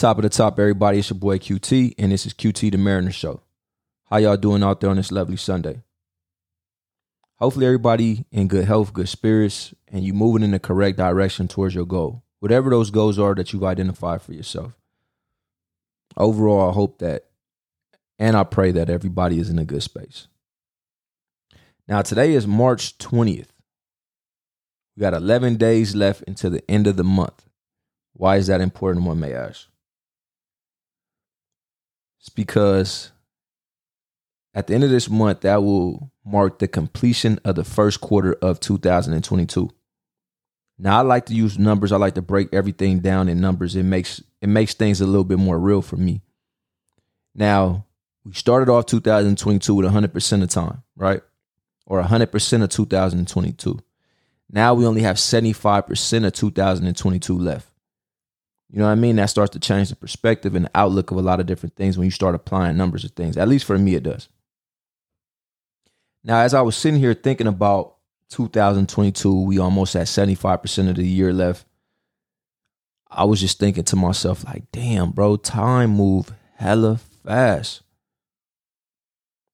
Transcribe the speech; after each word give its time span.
Top 0.00 0.16
of 0.16 0.22
the 0.22 0.30
top, 0.30 0.58
everybody. 0.58 1.00
It's 1.00 1.10
your 1.10 1.18
boy 1.18 1.36
QT, 1.36 1.96
and 1.98 2.10
this 2.10 2.24
is 2.24 2.32
QT 2.32 2.72
the 2.72 2.78
Mariner 2.78 3.12
Show. 3.12 3.42
How 4.04 4.16
y'all 4.16 4.38
doing 4.38 4.62
out 4.62 4.80
there 4.80 4.88
on 4.88 4.96
this 4.96 5.12
lovely 5.12 5.36
Sunday? 5.36 5.82
Hopefully, 7.36 7.66
everybody 7.66 8.24
in 8.32 8.48
good 8.48 8.64
health, 8.64 8.94
good 8.94 9.10
spirits, 9.10 9.74
and 9.88 10.02
you 10.02 10.14
moving 10.14 10.42
in 10.42 10.52
the 10.52 10.58
correct 10.58 10.96
direction 10.96 11.48
towards 11.48 11.74
your 11.74 11.84
goal. 11.84 12.22
Whatever 12.38 12.70
those 12.70 12.90
goals 12.90 13.18
are 13.18 13.34
that 13.34 13.52
you've 13.52 13.62
identified 13.62 14.22
for 14.22 14.32
yourself. 14.32 14.72
Overall, 16.16 16.70
I 16.70 16.72
hope 16.72 17.00
that, 17.00 17.26
and 18.18 18.38
I 18.38 18.44
pray 18.44 18.70
that 18.70 18.88
everybody 18.88 19.38
is 19.38 19.50
in 19.50 19.58
a 19.58 19.66
good 19.66 19.82
space. 19.82 20.28
Now, 21.86 22.00
today 22.00 22.32
is 22.32 22.46
March 22.46 22.96
20th. 22.96 23.48
We 24.96 25.00
got 25.02 25.12
11 25.12 25.56
days 25.56 25.94
left 25.94 26.24
until 26.26 26.52
the 26.52 26.64
end 26.70 26.86
of 26.86 26.96
the 26.96 27.04
month. 27.04 27.44
Why 28.14 28.38
is 28.38 28.46
that 28.46 28.62
important, 28.62 29.04
one 29.04 29.20
may 29.20 29.34
ask? 29.34 29.69
It's 32.20 32.28
because 32.28 33.12
at 34.54 34.66
the 34.66 34.74
end 34.74 34.84
of 34.84 34.90
this 34.90 35.08
month, 35.08 35.40
that 35.40 35.62
will 35.62 36.12
mark 36.24 36.58
the 36.58 36.68
completion 36.68 37.40
of 37.44 37.54
the 37.54 37.64
first 37.64 38.00
quarter 38.00 38.34
of 38.34 38.60
2022. 38.60 39.70
Now 40.78 40.98
I 40.98 41.02
like 41.02 41.26
to 41.26 41.34
use 41.34 41.58
numbers. 41.58 41.92
I 41.92 41.96
like 41.96 42.14
to 42.14 42.22
break 42.22 42.52
everything 42.52 43.00
down 43.00 43.28
in 43.28 43.40
numbers. 43.40 43.76
It 43.76 43.82
makes 43.84 44.22
it 44.40 44.48
makes 44.48 44.74
things 44.74 45.00
a 45.00 45.06
little 45.06 45.24
bit 45.24 45.38
more 45.38 45.58
real 45.58 45.82
for 45.82 45.96
me. 45.96 46.22
Now, 47.34 47.86
we 48.24 48.32
started 48.32 48.70
off 48.70 48.86
2022 48.86 49.74
with 49.74 49.86
100% 49.86 50.42
of 50.42 50.48
time, 50.48 50.82
right? 50.96 51.22
Or 51.86 52.02
100% 52.02 52.62
of 52.62 52.68
2022. 52.70 53.78
Now 54.52 54.74
we 54.74 54.86
only 54.86 55.02
have 55.02 55.16
75% 55.16 56.26
of 56.26 56.32
2022 56.32 57.38
left. 57.38 57.69
You 58.72 58.78
know 58.78 58.84
what 58.84 58.92
I 58.92 58.96
mean? 58.96 59.16
That 59.16 59.26
starts 59.26 59.52
to 59.52 59.58
change 59.60 59.88
the 59.88 59.96
perspective 59.96 60.54
and 60.54 60.66
the 60.66 60.70
outlook 60.74 61.10
of 61.10 61.16
a 61.16 61.22
lot 61.22 61.40
of 61.40 61.46
different 61.46 61.74
things 61.74 61.98
when 61.98 62.04
you 62.04 62.10
start 62.12 62.36
applying 62.36 62.76
numbers 62.76 63.02
to 63.02 63.08
things. 63.08 63.36
At 63.36 63.48
least 63.48 63.64
for 63.64 63.76
me, 63.76 63.96
it 63.96 64.04
does. 64.04 64.28
Now, 66.22 66.40
as 66.40 66.54
I 66.54 66.60
was 66.60 66.76
sitting 66.76 67.00
here 67.00 67.14
thinking 67.14 67.48
about 67.48 67.96
2022, 68.28 69.42
we 69.42 69.58
almost 69.58 69.94
had 69.94 70.06
75% 70.06 70.88
of 70.88 70.96
the 70.96 71.06
year 71.06 71.32
left. 71.32 71.66
I 73.10 73.24
was 73.24 73.40
just 73.40 73.58
thinking 73.58 73.84
to 73.84 73.96
myself, 73.96 74.44
like, 74.44 74.70
damn, 74.70 75.10
bro, 75.10 75.36
time 75.36 75.90
move 75.90 76.32
hella 76.54 77.00
fast. 77.24 77.82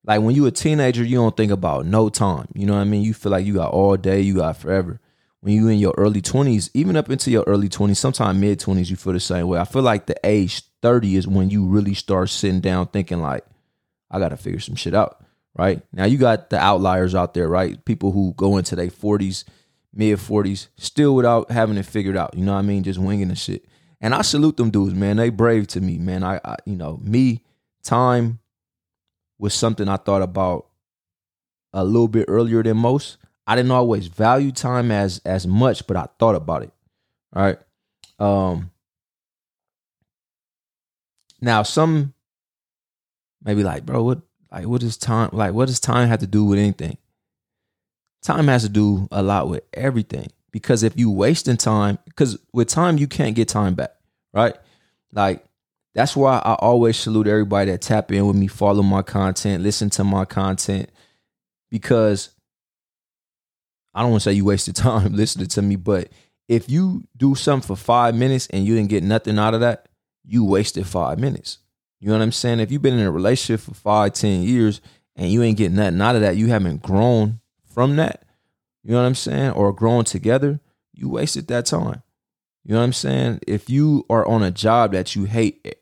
Like 0.04 0.20
when 0.20 0.34
you 0.34 0.44
a 0.46 0.50
teenager, 0.50 1.02
you 1.02 1.16
don't 1.16 1.36
think 1.36 1.52
about 1.52 1.86
no 1.86 2.10
time. 2.10 2.48
You 2.54 2.66
know 2.66 2.74
what 2.74 2.80
I 2.80 2.84
mean? 2.84 3.02
You 3.02 3.14
feel 3.14 3.32
like 3.32 3.46
you 3.46 3.54
got 3.54 3.72
all 3.72 3.96
day, 3.96 4.20
you 4.20 4.36
got 4.36 4.58
forever 4.58 5.00
when 5.40 5.54
you 5.54 5.68
in 5.68 5.78
your 5.78 5.94
early 5.96 6.22
20s, 6.22 6.70
even 6.74 6.96
up 6.96 7.10
into 7.10 7.30
your 7.30 7.44
early 7.46 7.68
20s, 7.68 7.96
sometimes 7.96 8.38
mid 8.38 8.58
20s, 8.58 8.90
you 8.90 8.96
feel 8.96 9.12
the 9.12 9.20
same 9.20 9.48
way. 9.48 9.58
I 9.58 9.64
feel 9.64 9.82
like 9.82 10.06
the 10.06 10.16
age 10.24 10.62
30 10.82 11.16
is 11.16 11.28
when 11.28 11.50
you 11.50 11.66
really 11.66 11.94
start 11.94 12.30
sitting 12.30 12.60
down 12.60 12.88
thinking 12.88 13.20
like, 13.20 13.44
I 14.10 14.18
gotta 14.18 14.36
figure 14.36 14.60
some 14.60 14.76
shit 14.76 14.94
out. 14.94 15.22
Right. 15.54 15.82
Now 15.90 16.04
you 16.04 16.18
got 16.18 16.50
the 16.50 16.58
outliers 16.58 17.14
out 17.14 17.32
there, 17.32 17.48
right? 17.48 17.82
People 17.86 18.12
who 18.12 18.34
go 18.36 18.58
into 18.58 18.76
their 18.76 18.88
40s, 18.88 19.44
mid 19.94 20.18
40s, 20.18 20.68
still 20.76 21.14
without 21.14 21.50
having 21.50 21.78
it 21.78 21.86
figured 21.86 22.16
out. 22.16 22.36
You 22.36 22.44
know 22.44 22.52
what 22.52 22.58
I 22.58 22.62
mean? 22.62 22.82
Just 22.82 22.98
winging 22.98 23.28
the 23.28 23.34
shit. 23.34 23.64
And 24.00 24.14
I 24.14 24.22
salute 24.22 24.58
them 24.58 24.70
dudes, 24.70 24.94
man. 24.94 25.16
They 25.16 25.30
brave 25.30 25.66
to 25.68 25.80
me, 25.80 25.96
man. 25.96 26.22
I, 26.22 26.40
I 26.44 26.56
you 26.66 26.76
know, 26.76 26.98
me, 27.02 27.42
time 27.82 28.40
was 29.38 29.54
something 29.54 29.88
I 29.88 29.96
thought 29.96 30.22
about 30.22 30.66
a 31.72 31.84
little 31.84 32.08
bit 32.08 32.26
earlier 32.28 32.62
than 32.62 32.76
most. 32.76 33.18
I 33.46 33.54
didn't 33.56 33.70
always 33.70 34.08
value 34.08 34.52
time 34.52 34.90
as 34.90 35.20
as 35.24 35.46
much, 35.46 35.86
but 35.86 35.96
I 35.96 36.08
thought 36.18 36.34
about 36.34 36.62
it. 36.64 36.72
All 37.34 37.42
right. 37.42 37.58
Um 38.18 38.70
now 41.40 41.62
some 41.62 42.14
maybe 43.44 43.62
like, 43.62 43.86
bro, 43.86 44.02
what 44.02 44.20
like 44.50 44.66
what 44.66 44.80
does 44.80 44.96
time 44.96 45.30
like 45.32 45.52
what 45.54 45.68
does 45.68 45.80
time 45.80 46.08
have 46.08 46.20
to 46.20 46.26
do 46.26 46.44
with 46.44 46.58
anything? 46.58 46.98
Time 48.22 48.48
has 48.48 48.62
to 48.62 48.68
do 48.68 49.06
a 49.12 49.22
lot 49.22 49.48
with 49.48 49.62
everything. 49.72 50.28
Because 50.50 50.82
if 50.82 50.98
you 50.98 51.10
wasting 51.10 51.58
time, 51.58 51.98
because 52.06 52.38
with 52.52 52.68
time 52.68 52.98
you 52.98 53.06
can't 53.06 53.36
get 53.36 53.46
time 53.46 53.74
back, 53.74 53.94
right? 54.32 54.56
Like 55.12 55.44
that's 55.94 56.16
why 56.16 56.38
I 56.38 56.54
always 56.54 56.96
salute 56.96 57.26
everybody 57.26 57.70
that 57.70 57.82
tap 57.82 58.10
in 58.10 58.26
with 58.26 58.36
me, 58.36 58.48
follow 58.48 58.82
my 58.82 59.02
content, 59.02 59.62
listen 59.62 59.90
to 59.90 60.04
my 60.04 60.24
content, 60.24 60.90
because 61.70 62.30
I 63.96 64.02
don't 64.02 64.10
want 64.10 64.22
to 64.22 64.28
say 64.30 64.34
you 64.34 64.44
wasted 64.44 64.76
time 64.76 65.14
listening 65.14 65.48
to 65.48 65.62
me, 65.62 65.76
but 65.76 66.10
if 66.48 66.68
you 66.68 67.04
do 67.16 67.34
something 67.34 67.66
for 67.66 67.76
five 67.76 68.14
minutes 68.14 68.46
and 68.48 68.64
you 68.64 68.76
didn't 68.76 68.90
get 68.90 69.02
nothing 69.02 69.38
out 69.38 69.54
of 69.54 69.60
that, 69.60 69.88
you 70.22 70.44
wasted 70.44 70.86
five 70.86 71.18
minutes. 71.18 71.58
You 71.98 72.08
know 72.08 72.18
what 72.18 72.22
I'm 72.22 72.32
saying? 72.32 72.60
If 72.60 72.70
you've 72.70 72.82
been 72.82 72.98
in 72.98 73.06
a 73.06 73.10
relationship 73.10 73.60
for 73.60 73.74
five, 73.74 74.12
ten 74.12 74.42
years 74.42 74.82
and 75.16 75.32
you 75.32 75.42
ain't 75.42 75.56
getting 75.56 75.76
nothing 75.76 76.00
out 76.02 76.14
of 76.14 76.20
that, 76.20 76.36
you 76.36 76.48
haven't 76.48 76.82
grown 76.82 77.40
from 77.72 77.96
that. 77.96 78.24
You 78.84 78.92
know 78.92 79.00
what 79.00 79.06
I'm 79.06 79.14
saying? 79.14 79.52
Or 79.52 79.72
grown 79.72 80.04
together, 80.04 80.60
you 80.92 81.08
wasted 81.08 81.48
that 81.48 81.64
time. 81.66 82.02
You 82.64 82.74
know 82.74 82.80
what 82.80 82.84
I'm 82.84 82.92
saying? 82.92 83.40
If 83.46 83.70
you 83.70 84.04
are 84.10 84.26
on 84.26 84.42
a 84.42 84.50
job 84.50 84.92
that 84.92 85.16
you 85.16 85.24
hate, 85.24 85.60
eh, 85.64 85.72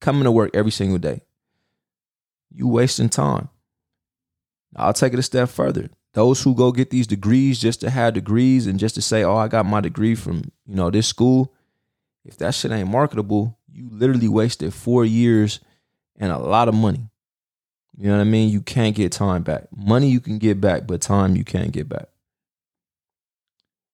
coming 0.00 0.24
to 0.24 0.30
work 0.30 0.52
every 0.54 0.70
single 0.70 0.98
day, 0.98 1.22
you 2.52 2.68
wasting 2.68 3.08
time. 3.08 3.48
I'll 4.76 4.92
take 4.92 5.12
it 5.12 5.18
a 5.18 5.22
step 5.22 5.48
further 5.48 5.90
those 6.12 6.42
who 6.42 6.54
go 6.54 6.72
get 6.72 6.90
these 6.90 7.06
degrees 7.06 7.58
just 7.58 7.80
to 7.80 7.90
have 7.90 8.14
degrees 8.14 8.66
and 8.66 8.78
just 8.78 8.96
to 8.96 9.02
say, 9.02 9.22
oh, 9.22 9.36
I 9.36 9.48
got 9.48 9.66
my 9.66 9.80
degree 9.80 10.14
from, 10.14 10.50
you 10.66 10.74
know, 10.74 10.90
this 10.90 11.06
school. 11.06 11.54
If 12.24 12.36
that 12.38 12.54
shit 12.54 12.72
ain't 12.72 12.88
marketable, 12.88 13.58
you 13.72 13.88
literally 13.90 14.28
wasted 14.28 14.74
four 14.74 15.04
years 15.04 15.60
and 16.16 16.32
a 16.32 16.38
lot 16.38 16.68
of 16.68 16.74
money. 16.74 17.08
You 17.96 18.08
know 18.08 18.16
what 18.16 18.22
I 18.22 18.24
mean? 18.24 18.50
You 18.50 18.60
can't 18.60 18.96
get 18.96 19.12
time 19.12 19.42
back. 19.42 19.64
Money 19.76 20.08
you 20.08 20.20
can 20.20 20.38
get 20.38 20.60
back, 20.60 20.86
but 20.86 21.00
time 21.00 21.36
you 21.36 21.44
can't 21.44 21.72
get 21.72 21.88
back. 21.88 22.08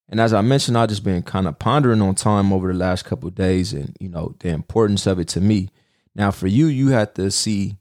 And 0.09 0.21
as 0.21 0.33
I 0.33 0.41
mentioned, 0.41 0.79
I've 0.79 0.89
just 0.89 1.05
been 1.05 1.23
kind 1.23 1.49
of 1.49 1.59
pondering 1.59 2.01
on 2.01 2.15
time 2.15 2.53
over 2.53 2.73
the 2.73 2.79
last 2.79 3.05
couple 3.05 3.29
days 3.31 3.73
and, 3.73 3.97
you 3.99 4.09
know, 4.09 4.37
the 4.39 4.51
importance 4.51 5.07
of 5.07 5.19
it 5.19 5.29
to 5.29 5.41
me. 5.41 5.71
Now, 6.15 6.31
for 6.31 6.47
you, 6.47 6.67
you 6.67 6.89
have 6.89 7.15
to 7.15 7.31
see 7.31 7.77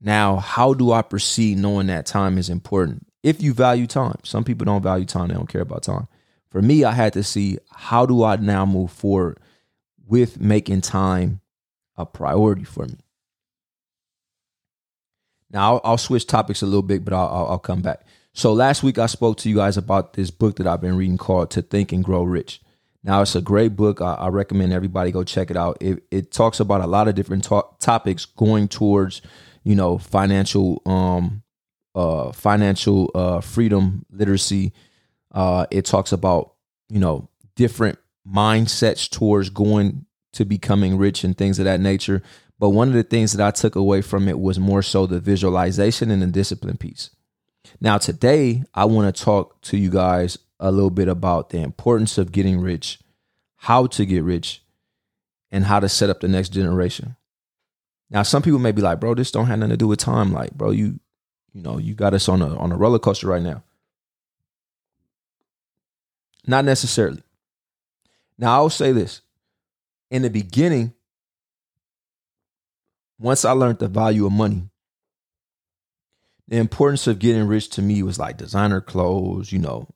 now, 0.00 0.36
how 0.36 0.74
do 0.74 0.92
I 0.92 1.02
proceed 1.02 1.58
knowing 1.58 1.86
that 1.88 2.06
time 2.06 2.38
is 2.38 2.50
important? 2.50 3.07
If 3.28 3.42
you 3.42 3.52
value 3.52 3.86
time. 3.86 4.16
Some 4.24 4.42
people 4.42 4.64
don't 4.64 4.82
value 4.82 5.04
time, 5.04 5.28
they 5.28 5.34
don't 5.34 5.48
care 5.48 5.60
about 5.60 5.82
time. 5.82 6.08
For 6.50 6.62
me, 6.62 6.82
I 6.84 6.92
had 6.92 7.12
to 7.12 7.22
see 7.22 7.58
how 7.70 8.06
do 8.06 8.24
I 8.24 8.36
now 8.36 8.64
move 8.64 8.90
forward 8.90 9.38
with 10.06 10.40
making 10.40 10.80
time 10.80 11.40
a 11.96 12.06
priority 12.06 12.64
for 12.64 12.86
me. 12.86 12.96
Now, 15.50 15.74
I'll, 15.74 15.80
I'll 15.84 15.98
switch 15.98 16.26
topics 16.26 16.62
a 16.62 16.66
little 16.66 16.82
bit, 16.82 17.04
but 17.04 17.12
I'll, 17.12 17.28
I'll, 17.28 17.46
I'll 17.48 17.58
come 17.58 17.82
back. 17.82 18.06
So, 18.32 18.52
last 18.54 18.82
week 18.82 18.98
I 18.98 19.06
spoke 19.06 19.36
to 19.38 19.50
you 19.50 19.56
guys 19.56 19.76
about 19.76 20.14
this 20.14 20.30
book 20.30 20.56
that 20.56 20.66
I've 20.66 20.80
been 20.80 20.96
reading 20.96 21.18
called 21.18 21.50
To 21.50 21.62
Think 21.62 21.92
and 21.92 22.02
Grow 22.04 22.22
Rich. 22.22 22.62
Now, 23.04 23.20
it's 23.20 23.34
a 23.34 23.42
great 23.42 23.76
book. 23.76 24.00
I, 24.00 24.14
I 24.14 24.28
recommend 24.28 24.72
everybody 24.72 25.10
go 25.10 25.24
check 25.24 25.50
it 25.50 25.56
out. 25.56 25.76
It, 25.82 26.02
it 26.10 26.32
talks 26.32 26.60
about 26.60 26.80
a 26.80 26.86
lot 26.86 27.08
of 27.08 27.14
different 27.14 27.44
to- 27.44 27.66
topics 27.78 28.24
going 28.24 28.68
towards, 28.68 29.20
you 29.64 29.74
know, 29.74 29.98
financial 29.98 30.80
um, 30.86 31.42
uh, 31.98 32.30
financial 32.30 33.10
uh, 33.12 33.40
freedom 33.40 34.06
literacy. 34.08 34.72
Uh, 35.32 35.66
it 35.72 35.84
talks 35.84 36.12
about 36.12 36.54
you 36.88 37.00
know 37.00 37.28
different 37.56 37.98
mindsets 38.26 39.10
towards 39.10 39.50
going 39.50 40.06
to 40.32 40.44
becoming 40.44 40.96
rich 40.96 41.24
and 41.24 41.36
things 41.36 41.58
of 41.58 41.64
that 41.64 41.80
nature. 41.80 42.22
But 42.60 42.70
one 42.70 42.88
of 42.88 42.94
the 42.94 43.02
things 43.02 43.32
that 43.32 43.44
I 43.44 43.50
took 43.50 43.74
away 43.74 44.00
from 44.00 44.28
it 44.28 44.38
was 44.38 44.60
more 44.60 44.82
so 44.82 45.06
the 45.06 45.18
visualization 45.18 46.10
and 46.10 46.22
the 46.22 46.26
discipline 46.28 46.76
piece. 46.76 47.10
Now, 47.80 47.98
today, 47.98 48.62
I 48.74 48.84
want 48.84 49.14
to 49.14 49.24
talk 49.24 49.60
to 49.62 49.76
you 49.76 49.90
guys 49.90 50.38
a 50.60 50.70
little 50.70 50.90
bit 50.90 51.08
about 51.08 51.50
the 51.50 51.58
importance 51.58 52.16
of 52.16 52.32
getting 52.32 52.60
rich, 52.60 53.00
how 53.56 53.86
to 53.86 54.06
get 54.06 54.22
rich, 54.22 54.62
and 55.50 55.64
how 55.64 55.80
to 55.80 55.88
set 55.88 56.10
up 56.10 56.20
the 56.20 56.28
next 56.28 56.50
generation. 56.50 57.16
Now, 58.10 58.22
some 58.22 58.42
people 58.42 58.58
may 58.58 58.72
be 58.72 58.82
like, 58.82 59.00
bro, 59.00 59.14
this 59.14 59.30
don't 59.30 59.46
have 59.46 59.58
nothing 59.58 59.70
to 59.70 59.76
do 59.76 59.88
with 59.88 59.98
time. 59.98 60.32
Like, 60.32 60.52
bro, 60.52 60.70
you 60.70 60.98
you 61.58 61.64
know, 61.64 61.76
you 61.76 61.94
got 61.94 62.14
us 62.14 62.28
on 62.28 62.40
a 62.40 62.56
on 62.56 62.70
a 62.70 62.76
roller 62.76 63.00
coaster 63.00 63.26
right 63.26 63.42
now. 63.42 63.64
Not 66.46 66.64
necessarily. 66.64 67.22
Now 68.38 68.54
I'll 68.54 68.70
say 68.70 68.92
this. 68.92 69.22
In 70.08 70.22
the 70.22 70.30
beginning, 70.30 70.94
once 73.18 73.44
I 73.44 73.50
learned 73.50 73.80
the 73.80 73.88
value 73.88 74.24
of 74.24 74.32
money, 74.32 74.70
the 76.46 76.58
importance 76.58 77.08
of 77.08 77.18
getting 77.18 77.48
rich 77.48 77.70
to 77.70 77.82
me 77.82 78.04
was 78.04 78.20
like 78.20 78.36
designer 78.36 78.80
clothes, 78.80 79.50
you 79.50 79.58
know, 79.58 79.88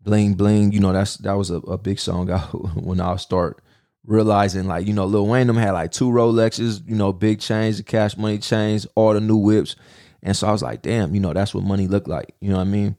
bling 0.00 0.34
bling. 0.34 0.72
You 0.72 0.80
know, 0.80 0.94
that's 0.94 1.18
that 1.18 1.34
was 1.34 1.50
a, 1.50 1.56
a 1.56 1.76
big 1.76 1.98
song 1.98 2.30
I, 2.32 2.38
when 2.38 3.00
I 3.00 3.16
start 3.16 3.62
realizing 4.06 4.66
like, 4.66 4.86
you 4.86 4.94
know, 4.94 5.04
Lil 5.04 5.26
Wayne 5.26 5.48
them 5.48 5.56
had 5.56 5.72
like 5.72 5.92
two 5.92 6.08
Rolexes, 6.08 6.80
you 6.88 6.96
know, 6.96 7.12
big 7.12 7.40
chains, 7.40 7.76
the 7.76 7.82
cash 7.82 8.16
money 8.16 8.38
chains, 8.38 8.86
all 8.94 9.12
the 9.12 9.20
new 9.20 9.36
whips. 9.36 9.76
And 10.24 10.34
so 10.34 10.48
I 10.48 10.52
was 10.52 10.62
like, 10.62 10.80
damn, 10.80 11.14
you 11.14 11.20
know, 11.20 11.34
that's 11.34 11.54
what 11.54 11.64
money 11.64 11.86
looked 11.86 12.08
like. 12.08 12.34
You 12.40 12.48
know 12.48 12.56
what 12.56 12.62
I 12.62 12.70
mean? 12.70 12.96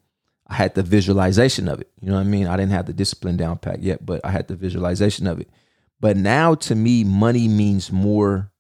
I 0.47 0.53
had 0.53 0.75
the 0.75 0.83
visualization 0.83 1.67
of 1.67 1.81
it. 1.81 1.89
You 1.99 2.09
know 2.09 2.15
what 2.15 2.21
I 2.21 2.25
mean? 2.25 2.45
I 2.45 2.55
didn't 2.55 2.71
have 2.71 2.85
the 2.85 2.93
discipline 2.93 3.35
down 3.35 3.57
pat 3.57 3.81
yet, 3.81 4.05
but 4.05 4.21
I 4.23 4.29
had 4.29 4.47
the 4.47 4.55
visualization 4.55 5.25
of 5.25 5.41
it. 5.41 5.49
But 5.99 6.17
now 6.17 6.53
to 6.53 6.75
me, 6.75 7.03
money 7.03 7.47
means 7.47 7.91
more 7.91 8.51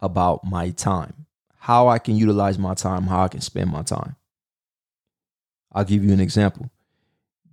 about 0.00 0.44
my 0.44 0.70
time, 0.70 1.26
how 1.58 1.86
I 1.86 2.00
can 2.00 2.16
utilize 2.16 2.58
my 2.58 2.74
time, 2.74 3.04
how 3.04 3.22
I 3.22 3.28
can 3.28 3.40
spend 3.40 3.70
my 3.70 3.82
time. 3.82 4.16
I'll 5.72 5.84
give 5.84 6.04
you 6.04 6.12
an 6.12 6.20
example. 6.20 6.70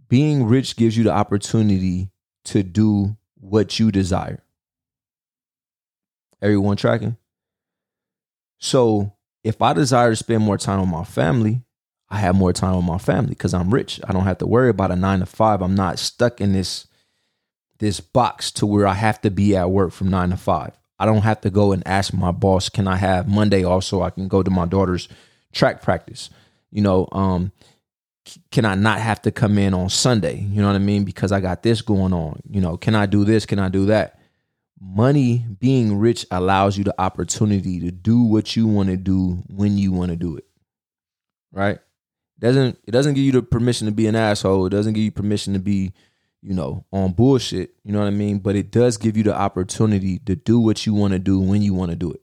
Being 0.09 0.45
rich 0.45 0.75
gives 0.75 0.97
you 0.97 1.03
the 1.03 1.11
opportunity 1.11 2.09
to 2.45 2.63
do 2.63 3.17
what 3.39 3.79
you 3.79 3.91
desire. 3.91 4.43
Everyone 6.41 6.75
tracking? 6.75 7.17
So 8.57 9.13
if 9.43 9.61
I 9.61 9.73
desire 9.73 10.11
to 10.11 10.15
spend 10.15 10.43
more 10.43 10.57
time 10.57 10.79
with 10.79 10.89
my 10.89 11.03
family, 11.03 11.61
I 12.09 12.17
have 12.17 12.35
more 12.35 12.53
time 12.53 12.75
with 12.75 12.85
my 12.85 12.97
family 12.97 13.29
because 13.29 13.53
I'm 13.53 13.73
rich. 13.73 13.99
I 14.07 14.13
don't 14.13 14.23
have 14.23 14.37
to 14.39 14.47
worry 14.47 14.69
about 14.69 14.91
a 14.91 14.95
nine 14.95 15.19
to 15.19 15.25
five. 15.25 15.61
I'm 15.61 15.75
not 15.75 15.99
stuck 15.99 16.39
in 16.39 16.53
this 16.53 16.87
this 17.79 17.99
box 17.99 18.51
to 18.51 18.65
where 18.65 18.87
I 18.87 18.93
have 18.93 19.19
to 19.21 19.31
be 19.31 19.55
at 19.55 19.69
work 19.69 19.91
from 19.91 20.09
nine 20.09 20.29
to 20.29 20.37
five. 20.37 20.79
I 20.99 21.05
don't 21.05 21.23
have 21.23 21.41
to 21.41 21.49
go 21.49 21.71
and 21.73 21.85
ask 21.85 22.13
my 22.13 22.31
boss, 22.31 22.69
can 22.69 22.87
I 22.87 22.95
have 22.95 23.27
Monday 23.27 23.65
off 23.65 23.83
so 23.83 24.01
I 24.03 24.09
can 24.09 24.27
go 24.27 24.41
to 24.41 24.51
my 24.51 24.65
daughter's 24.65 25.09
track 25.51 25.81
practice? 25.81 26.29
You 26.71 26.81
know, 26.81 27.09
um, 27.11 27.51
can 28.51 28.63
I 28.63 28.75
not 28.75 28.99
have 28.99 29.21
to 29.23 29.31
come 29.31 29.57
in 29.57 29.73
on 29.73 29.89
Sunday? 29.89 30.39
You 30.39 30.61
know 30.61 30.67
what 30.67 30.75
I 30.75 30.79
mean? 30.79 31.03
Because 31.03 31.31
I 31.31 31.41
got 31.41 31.63
this 31.63 31.81
going 31.81 32.13
on. 32.13 32.41
You 32.49 32.61
know, 32.61 32.77
can 32.77 32.95
I 32.95 33.05
do 33.05 33.25
this? 33.25 33.45
Can 33.45 33.59
I 33.59 33.69
do 33.69 33.87
that? 33.87 34.19
Money, 34.85 35.45
being 35.59 35.97
rich 35.97 36.25
allows 36.29 36.77
you 36.77 36.83
the 36.83 36.99
opportunity 36.99 37.79
to 37.79 37.89
do 37.89 38.21
what 38.21 38.55
you 38.55 38.67
want 38.67 38.89
to 38.89 38.97
do 38.97 39.41
when 39.47 39.77
you 39.77 39.93
want 39.93 40.11
to 40.11 40.17
do 40.17 40.35
it. 40.35 40.45
Right? 41.53 41.79
Doesn't 42.39 42.77
it 42.85 42.91
doesn't 42.91 43.13
give 43.13 43.23
you 43.23 43.31
the 43.31 43.41
permission 43.41 43.87
to 43.87 43.93
be 43.93 44.07
an 44.07 44.15
asshole. 44.15 44.65
It 44.65 44.71
doesn't 44.71 44.93
give 44.93 45.03
you 45.03 45.11
permission 45.11 45.53
to 45.53 45.59
be, 45.59 45.93
you 46.41 46.53
know, 46.53 46.85
on 46.91 47.13
bullshit. 47.13 47.75
You 47.85 47.93
know 47.93 47.99
what 47.99 48.07
I 48.07 48.11
mean? 48.11 48.39
But 48.39 48.57
it 48.57 48.71
does 48.71 48.97
give 48.97 49.15
you 49.15 49.23
the 49.23 49.33
opportunity 49.33 50.19
to 50.19 50.35
do 50.35 50.59
what 50.59 50.85
you 50.85 50.93
want 50.93 51.13
to 51.13 51.19
do 51.19 51.39
when 51.39 51.61
you 51.61 51.73
want 51.73 51.91
to 51.91 51.95
do 51.95 52.11
it. 52.11 52.21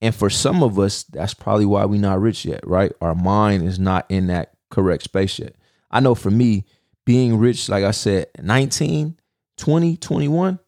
And 0.00 0.14
for 0.14 0.30
some 0.30 0.62
of 0.62 0.78
us, 0.78 1.02
that's 1.04 1.34
probably 1.34 1.66
why 1.66 1.84
we're 1.84 2.00
not 2.00 2.20
rich 2.20 2.44
yet, 2.46 2.66
right? 2.66 2.92
Our 3.00 3.14
mind 3.14 3.68
is 3.68 3.78
not 3.78 4.06
in 4.08 4.28
that 4.28 4.54
correct 4.70 5.02
space 5.04 5.38
yet. 5.38 5.54
I 5.90 6.00
know 6.00 6.14
for 6.14 6.30
me, 6.30 6.64
being 7.04 7.38
rich, 7.38 7.68
like 7.68 7.84
I 7.84 7.90
said, 7.90 8.28
19, 8.40 9.18
20, 9.58 9.96
21, 9.98 10.58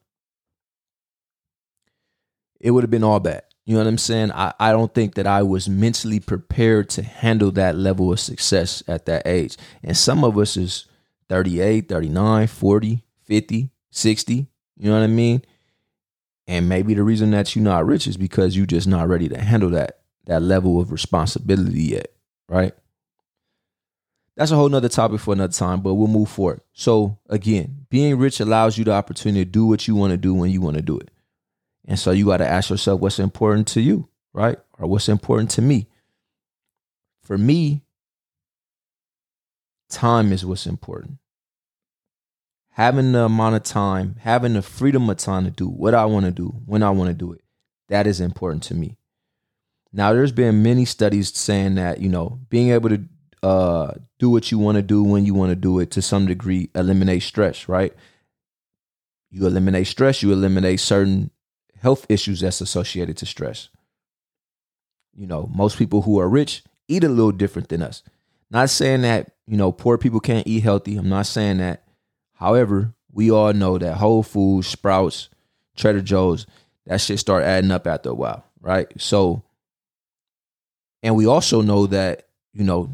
it 2.59 2.71
would 2.71 2.83
have 2.83 2.91
been 2.91 3.03
all 3.03 3.19
bad. 3.19 3.43
You 3.65 3.73
know 3.73 3.79
what 3.79 3.87
I'm 3.87 3.97
saying? 3.97 4.31
I, 4.31 4.53
I 4.59 4.71
don't 4.71 4.93
think 4.93 5.15
that 5.15 5.25
I 5.25 5.41
was 5.41 5.67
mentally 5.67 6.19
prepared 6.19 6.89
to 6.91 7.03
handle 7.03 7.51
that 7.53 7.75
level 7.75 8.11
of 8.11 8.19
success 8.19 8.83
at 8.87 9.05
that 9.07 9.23
age. 9.25 9.57
And 9.83 9.97
some 9.97 10.23
of 10.23 10.37
us 10.37 10.55
is 10.55 10.85
38, 11.29 11.89
39, 11.89 12.47
40, 12.47 13.03
50, 13.23 13.69
60. 13.89 14.33
You 14.77 14.89
know 14.89 14.99
what 14.99 15.03
I 15.03 15.07
mean? 15.07 15.41
And 16.47 16.69
maybe 16.69 16.93
the 16.93 17.03
reason 17.03 17.31
that 17.31 17.55
you're 17.55 17.63
not 17.63 17.87
rich 17.87 18.05
is 18.05 18.17
because 18.17 18.55
you're 18.55 18.67
just 18.67 18.87
not 18.87 19.07
ready 19.07 19.27
to 19.29 19.41
handle 19.41 19.71
that 19.71 19.99
that 20.25 20.41
level 20.41 20.79
of 20.79 20.91
responsibility 20.91 21.83
yet, 21.83 22.07
right? 22.49 22.73
That's 24.35 24.51
a 24.51 24.55
whole 24.55 24.69
nother 24.69 24.89
topic 24.89 25.19
for 25.19 25.33
another 25.33 25.53
time, 25.53 25.81
but 25.81 25.93
we'll 25.93 26.07
move 26.07 26.29
forward. 26.29 26.61
So 26.73 27.19
again, 27.29 27.85
being 27.89 28.17
rich 28.17 28.39
allows 28.39 28.77
you 28.77 28.83
the 28.83 28.91
opportunity 28.91 29.45
to 29.45 29.49
do 29.49 29.65
what 29.65 29.87
you 29.87 29.95
want 29.95 30.11
to 30.11 30.17
do 30.17 30.33
when 30.33 30.51
you 30.51 30.61
want 30.61 30.75
to 30.75 30.81
do 30.81 30.97
it. 30.97 31.09
And 31.87 31.99
so 31.99 32.11
you 32.11 32.25
got 32.25 32.37
to 32.37 32.47
ask 32.47 32.69
yourself 32.69 33.01
what's 33.01 33.19
important 33.19 33.67
to 33.69 33.81
you, 33.81 34.09
right? 34.33 34.57
Or 34.79 34.87
what's 34.87 35.09
important 35.09 35.51
to 35.51 35.61
me. 35.61 35.87
For 37.23 37.37
me, 37.37 37.83
time 39.89 40.31
is 40.31 40.45
what's 40.45 40.65
important. 40.65 41.17
Having 42.71 43.13
the 43.13 43.25
amount 43.25 43.55
of 43.55 43.63
time, 43.63 44.15
having 44.19 44.53
the 44.53 44.61
freedom 44.61 45.09
of 45.09 45.17
time 45.17 45.45
to 45.45 45.51
do 45.51 45.67
what 45.67 45.93
I 45.93 46.05
want 46.05 46.25
to 46.25 46.31
do 46.31 46.47
when 46.65 46.83
I 46.83 46.89
want 46.89 47.09
to 47.09 47.13
do 47.13 47.31
it, 47.33 47.41
that 47.87 48.05
is 48.05 48.19
important 48.19 48.63
to 48.63 48.75
me. 48.75 48.97
Now, 49.93 50.11
there's 50.11 50.33
been 50.33 50.61
many 50.61 50.83
studies 50.83 51.33
saying 51.33 51.75
that, 51.75 52.01
you 52.01 52.09
know, 52.09 52.41
being 52.49 52.71
able 52.71 52.89
to 52.89 53.05
uh, 53.45 53.93
do 54.17 54.29
what 54.29 54.51
you 54.51 54.57
want 54.57 54.75
to 54.75 54.81
do 54.81 55.03
when 55.03 55.23
you 55.23 55.35
want 55.35 55.51
to 55.51 55.55
do 55.55 55.79
it 55.79 55.91
to 55.91 56.01
some 56.01 56.25
degree 56.25 56.69
eliminate 56.73 57.21
stress 57.21 57.69
right 57.69 57.93
you 59.29 59.45
eliminate 59.45 59.85
stress 59.85 60.23
you 60.23 60.33
eliminate 60.33 60.79
certain 60.79 61.29
health 61.85 62.07
issues 62.09 62.39
that's 62.39 62.61
associated 62.61 63.15
to 63.17 63.27
stress. 63.27 63.69
You 65.13 65.27
know 65.27 65.47
most 65.53 65.77
people 65.77 66.01
who 66.01 66.19
are 66.19 66.27
rich 66.27 66.63
eat 66.87 67.03
a 67.03 67.09
little 67.09 67.31
different 67.31 67.69
than 67.69 67.83
us. 67.83 68.01
Not 68.49 68.71
saying 68.71 69.01
that 69.01 69.33
you 69.45 69.55
know 69.55 69.71
poor 69.71 69.99
people 69.99 70.19
can't 70.19 70.47
eat 70.47 70.63
healthy. 70.63 70.97
I'm 70.97 71.09
not 71.09 71.27
saying 71.27 71.59
that. 71.59 71.83
However 72.33 72.95
we 73.11 73.29
all 73.29 73.53
know 73.53 73.77
that 73.77 73.97
whole 73.97 74.23
foods 74.23 74.67
sprouts 74.67 75.29
trader 75.77 76.01
joe's 76.01 76.47
that 76.87 77.01
shit 77.01 77.19
start 77.19 77.43
adding 77.43 77.69
up 77.71 77.85
after 77.85 78.09
a 78.09 78.15
while 78.15 78.43
right? 78.61 78.91
So 78.99 79.43
and 81.03 81.15
we 81.15 81.27
also 81.27 81.61
know 81.61 81.85
that 81.85 82.27
you 82.51 82.63
know 82.63 82.89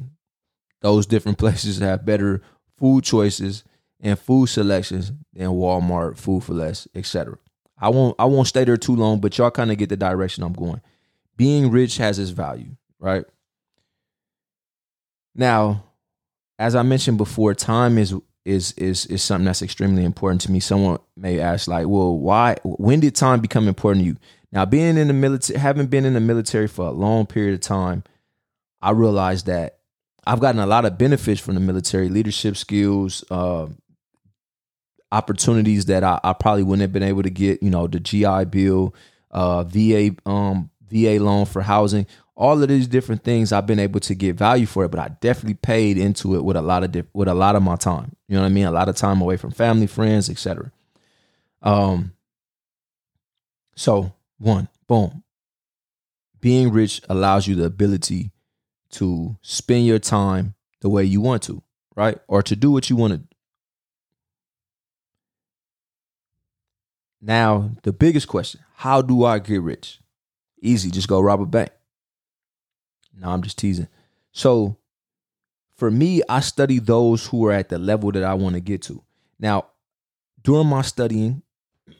those 0.81 1.05
different 1.05 1.37
places 1.43 1.79
have 1.79 2.05
better 2.05 2.41
food 2.77 3.05
choices 3.05 3.63
and 4.01 4.19
food 4.19 4.47
selections 4.47 5.13
than 5.33 5.47
Walmart, 5.47 6.17
Food 6.17 6.43
4 6.43 6.55
Less, 6.55 6.87
etc. 6.93 7.37
I 7.81 7.89
won't 7.89 8.15
I 8.19 8.25
won't 8.25 8.47
stay 8.47 8.63
there 8.63 8.77
too 8.77 8.95
long, 8.95 9.19
but 9.19 9.37
y'all 9.37 9.51
kind 9.51 9.71
of 9.71 9.77
get 9.77 9.89
the 9.89 9.97
direction 9.97 10.43
I'm 10.43 10.53
going. 10.53 10.81
Being 11.35 11.71
rich 11.71 11.97
has 11.97 12.19
its 12.19 12.29
value, 12.29 12.75
right? 12.99 13.25
Now, 15.33 15.83
as 16.59 16.75
I 16.75 16.83
mentioned 16.83 17.17
before, 17.17 17.55
time 17.55 17.97
is 17.97 18.13
is 18.45 18.73
is 18.73 19.07
is 19.07 19.23
something 19.23 19.45
that's 19.45 19.63
extremely 19.63 20.03
important 20.03 20.41
to 20.41 20.51
me. 20.51 20.59
Someone 20.59 20.99
may 21.17 21.39
ask, 21.39 21.67
like, 21.67 21.87
well, 21.87 22.17
why 22.17 22.57
when 22.63 22.99
did 22.99 23.15
time 23.15 23.39
become 23.39 23.67
important 23.67 24.03
to 24.03 24.07
you? 24.09 24.17
Now, 24.51 24.65
being 24.65 24.97
in 24.97 25.07
the 25.07 25.13
military, 25.13 25.57
having 25.59 25.87
been 25.87 26.05
in 26.05 26.13
the 26.13 26.19
military 26.19 26.67
for 26.67 26.87
a 26.87 26.91
long 26.91 27.25
period 27.25 27.55
of 27.55 27.61
time, 27.61 28.03
I 28.81 28.91
realized 28.91 29.47
that 29.47 29.79
I've 30.25 30.39
gotten 30.39 30.61
a 30.61 30.67
lot 30.67 30.85
of 30.85 30.97
benefits 30.97 31.41
from 31.41 31.55
the 31.55 31.61
military 31.61 32.09
leadership 32.09 32.57
skills, 32.57 33.23
uh, 33.31 33.67
opportunities 35.11 35.85
that 35.85 36.03
I, 36.03 36.19
I, 36.23 36.33
probably 36.33 36.63
wouldn't 36.63 36.81
have 36.81 36.93
been 36.93 37.03
able 37.03 37.23
to 37.23 37.29
get. 37.29 37.61
You 37.61 37.69
know, 37.69 37.87
the 37.87 37.99
GI 37.99 38.45
Bill, 38.45 38.95
uh, 39.31 39.63
VA 39.63 40.15
um, 40.25 40.69
VA 40.89 41.17
loan 41.19 41.45
for 41.45 41.61
housing, 41.61 42.07
all 42.35 42.61
of 42.61 42.69
these 42.69 42.87
different 42.87 43.23
things 43.23 43.51
I've 43.51 43.67
been 43.67 43.79
able 43.79 43.99
to 44.01 44.15
get 44.15 44.35
value 44.35 44.65
for 44.65 44.85
it. 44.85 44.91
But 44.91 44.99
I 44.99 45.09
definitely 45.19 45.55
paid 45.55 45.97
into 45.97 46.35
it 46.35 46.43
with 46.43 46.57
a 46.57 46.61
lot 46.61 46.83
of 46.83 46.91
di- 46.91 47.03
with 47.13 47.27
a 47.27 47.33
lot 47.33 47.55
of 47.55 47.63
my 47.63 47.75
time. 47.75 48.15
You 48.27 48.35
know 48.35 48.41
what 48.41 48.47
I 48.47 48.51
mean? 48.51 48.65
A 48.65 48.71
lot 48.71 48.89
of 48.89 48.95
time 48.95 49.21
away 49.21 49.37
from 49.37 49.51
family, 49.51 49.87
friends, 49.87 50.29
etc. 50.29 50.71
Um. 51.61 52.13
So 53.75 54.13
one, 54.37 54.67
boom. 54.87 55.23
Being 56.39 56.71
rich 56.71 57.01
allows 57.07 57.47
you 57.47 57.55
the 57.55 57.65
ability 57.65 58.31
to 58.91 59.37
spend 59.41 59.85
your 59.85 59.99
time 59.99 60.55
the 60.81 60.89
way 60.89 61.03
you 61.03 61.21
want 61.21 61.43
to, 61.43 61.61
right? 61.95 62.17
Or 62.27 62.41
to 62.43 62.55
do 62.55 62.71
what 62.71 62.89
you 62.89 62.95
want 62.95 63.13
to. 63.13 63.30
Now, 67.21 67.71
the 67.83 67.93
biggest 67.93 68.27
question 68.27 68.61
how 68.75 69.01
do 69.01 69.23
I 69.25 69.39
get 69.39 69.61
rich? 69.61 69.99
Easy, 70.61 70.91
just 70.91 71.07
go 71.07 71.19
rob 71.19 71.41
a 71.41 71.45
bank. 71.45 71.69
No, 73.17 73.29
I'm 73.29 73.41
just 73.41 73.57
teasing. 73.57 73.87
So, 74.31 74.77
for 75.75 75.91
me, 75.91 76.21
I 76.29 76.39
study 76.39 76.79
those 76.79 77.27
who 77.27 77.45
are 77.45 77.51
at 77.51 77.69
the 77.69 77.77
level 77.77 78.11
that 78.11 78.23
I 78.23 78.33
want 78.33 78.55
to 78.55 78.61
get 78.61 78.81
to. 78.83 79.03
Now, 79.39 79.67
during 80.43 80.67
my 80.67 80.81
studying, 80.81 81.41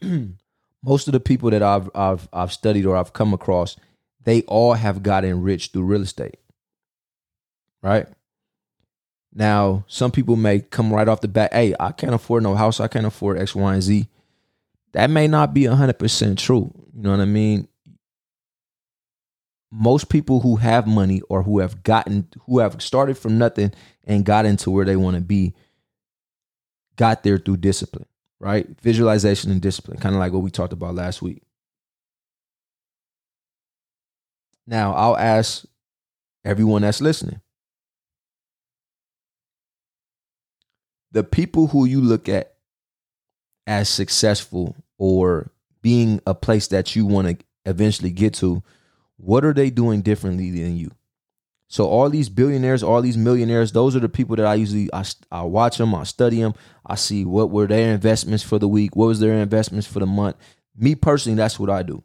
most 0.84 1.08
of 1.08 1.12
the 1.12 1.20
people 1.20 1.50
that 1.52 1.64
I've 1.64 1.90
I've 1.94 2.28
I've 2.32 2.54
studied 2.54 2.86
or 2.86 2.96
I've 2.96 3.14
come 3.14 3.34
across, 3.34 3.76
they 4.24 4.42
all 4.44 4.74
have 4.74 5.04
gotten 5.04 5.42
rich 5.42 5.68
through 5.68 5.84
real 5.84 6.02
estate 6.02 6.38
right? 7.82 8.08
Now, 9.34 9.86
some 9.88 10.12
people 10.12 10.36
may 10.36 10.60
come 10.60 10.94
right 10.94 11.08
off 11.08 11.22
the 11.22 11.28
bat, 11.28 11.54
hey, 11.54 11.74
I 11.80 11.92
can't 11.92 12.14
afford 12.14 12.44
no 12.44 12.56
house, 12.56 12.80
I 12.80 12.88
can't 12.88 13.06
afford 13.06 13.40
X, 13.40 13.56
Y, 13.56 13.74
and 13.74 13.82
Z. 13.82 14.08
That 14.94 15.10
may 15.10 15.28
not 15.28 15.54
be 15.54 15.64
100% 15.64 16.38
true. 16.38 16.74
You 16.96 17.02
know 17.04 17.12
what 17.12 17.20
I 17.20 17.26
mean? 17.26 17.68
Most 19.72 20.10
people 20.10 20.42
who 20.42 20.58
have 20.58 20.86
money 20.86 21.22
or 21.30 21.44
who 21.44 21.60
have 21.60 21.84
gotten, 21.84 22.28
who 22.46 22.60
have 22.60 22.82
started 22.82 23.18
from 23.18 23.38
nothing 23.38 23.74
and 24.04 24.26
got 24.26 24.46
into 24.46 24.70
where 24.70 24.86
they 24.86 24.98
want 24.98 25.16
to 25.16 25.22
be, 25.22 25.54
got 26.98 27.24
there 27.24 27.38
through 27.38 27.58
discipline, 27.58 28.08
right? 28.40 28.68
Visualization 28.82 29.50
and 29.50 29.62
discipline, 29.62 29.98
kind 29.98 30.14
of 30.14 30.20
like 30.20 30.34
what 30.34 30.44
we 30.44 30.52
talked 30.52 30.74
about 30.74 30.96
last 30.96 31.22
week. 31.22 31.44
Now, 34.68 34.94
I'll 34.94 35.18
ask 35.18 35.66
everyone 36.44 36.82
that's 36.82 37.02
listening 37.02 37.42
the 41.12 41.24
people 41.24 41.68
who 41.68 41.86
you 41.86 42.02
look 42.02 42.30
at 42.30 42.51
as 43.68 43.90
successful 43.90 44.76
or 44.98 45.52
being 45.82 46.22
a 46.26 46.34
place 46.34 46.68
that 46.68 46.96
you 46.96 47.06
want 47.06 47.28
to 47.28 47.46
eventually 47.66 48.12
get 48.12 48.34
to, 48.36 48.64
what 49.18 49.46
are 49.46 49.54
they 49.54 49.70
doing 49.70 50.02
differently 50.02 50.52
than 50.52 50.76
you? 50.76 50.92
So 51.68 51.88
all 51.88 52.10
these 52.10 52.28
billionaires, 52.28 52.84
all 52.84 53.02
these 53.02 53.18
millionaires, 53.18 53.72
those 53.72 53.96
are 53.96 54.02
the 54.02 54.10
people 54.10 54.36
that 54.36 54.46
I 54.46 54.56
usually 54.56 54.90
I, 54.94 55.06
I 55.32 55.44
watch 55.44 55.78
them, 55.78 55.96
I 55.96 56.04
study 56.04 56.42
them, 56.42 56.54
I 56.86 56.96
see 56.96 57.24
what 57.24 57.50
were 57.50 57.66
their 57.66 57.94
investments 57.94 58.44
for 58.44 58.60
the 58.60 58.68
week, 58.68 58.96
what 58.96 59.06
was 59.06 59.22
their 59.22 59.36
investments 59.36 59.88
for 59.88 60.00
the 60.00 60.06
month. 60.06 60.36
Me 60.76 60.96
personally, 60.96 61.38
that's 61.38 61.58
what 61.58 61.70
I 61.70 61.84
do. 61.84 62.04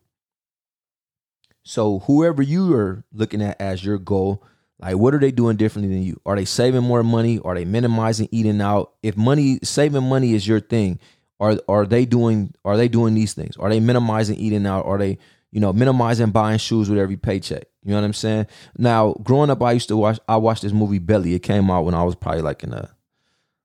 So 1.65 1.99
whoever 2.01 2.43
you 2.43 2.73
are 2.75 3.03
looking 3.13 3.43
at 3.43 3.61
as 3.61 3.85
your 3.85 3.99
goal, 3.99 4.45
like 4.79 4.97
what 4.99 5.15
are 5.15 5.19
they 5.19 5.33
doing 5.33 5.57
differently 5.57 5.93
than 5.93 6.05
you? 6.05 6.21
Are 6.25 6.37
they 6.37 6.45
saving 6.45 6.85
more 6.85 7.03
money? 7.03 7.41
Are 7.41 7.57
they 7.57 7.65
minimizing 7.65 8.29
eating 8.31 8.61
out? 8.61 8.93
If 9.03 9.17
money 9.17 9.59
saving 9.65 10.09
money 10.09 10.35
is 10.35 10.47
your 10.47 10.61
thing, 10.61 11.01
are 11.41 11.59
are 11.69 11.87
they 11.87 12.05
doing 12.05 12.55
are 12.65 12.77
they 12.77 12.89
doing 12.89 13.15
these 13.15 13.35
things? 13.35 13.57
Are 13.57 13.69
they 13.69 13.81
minimizing 13.81 14.37
eating 14.37 14.67
out? 14.67 14.87
Are 14.87 14.99
they 14.99 15.19
you 15.57 15.61
know, 15.61 15.73
minimizing 15.73 16.31
buying 16.33 16.59
shoes 16.59 16.91
with 16.91 16.99
every 16.99 17.17
paycheck. 17.17 17.65
You 17.83 17.93
know 17.93 17.97
what 17.97 18.05
I'm 18.05 18.13
saying? 18.13 18.47
Now, 18.77 19.15
growing 19.23 19.49
up, 19.49 19.63
I 19.63 19.73
used 19.73 19.89
to 19.89 19.97
watch. 19.97 20.19
I 20.29 20.37
watched 20.37 20.61
this 20.61 20.73
movie 20.73 20.99
Belly. 20.99 21.35
It 21.35 21.39
came 21.39 21.71
out 21.71 21.87
when 21.87 21.95
I 21.95 22.03
was 22.03 22.15
probably 22.15 22.43
like 22.43 22.63
in 22.63 22.75
a, 22.75 22.91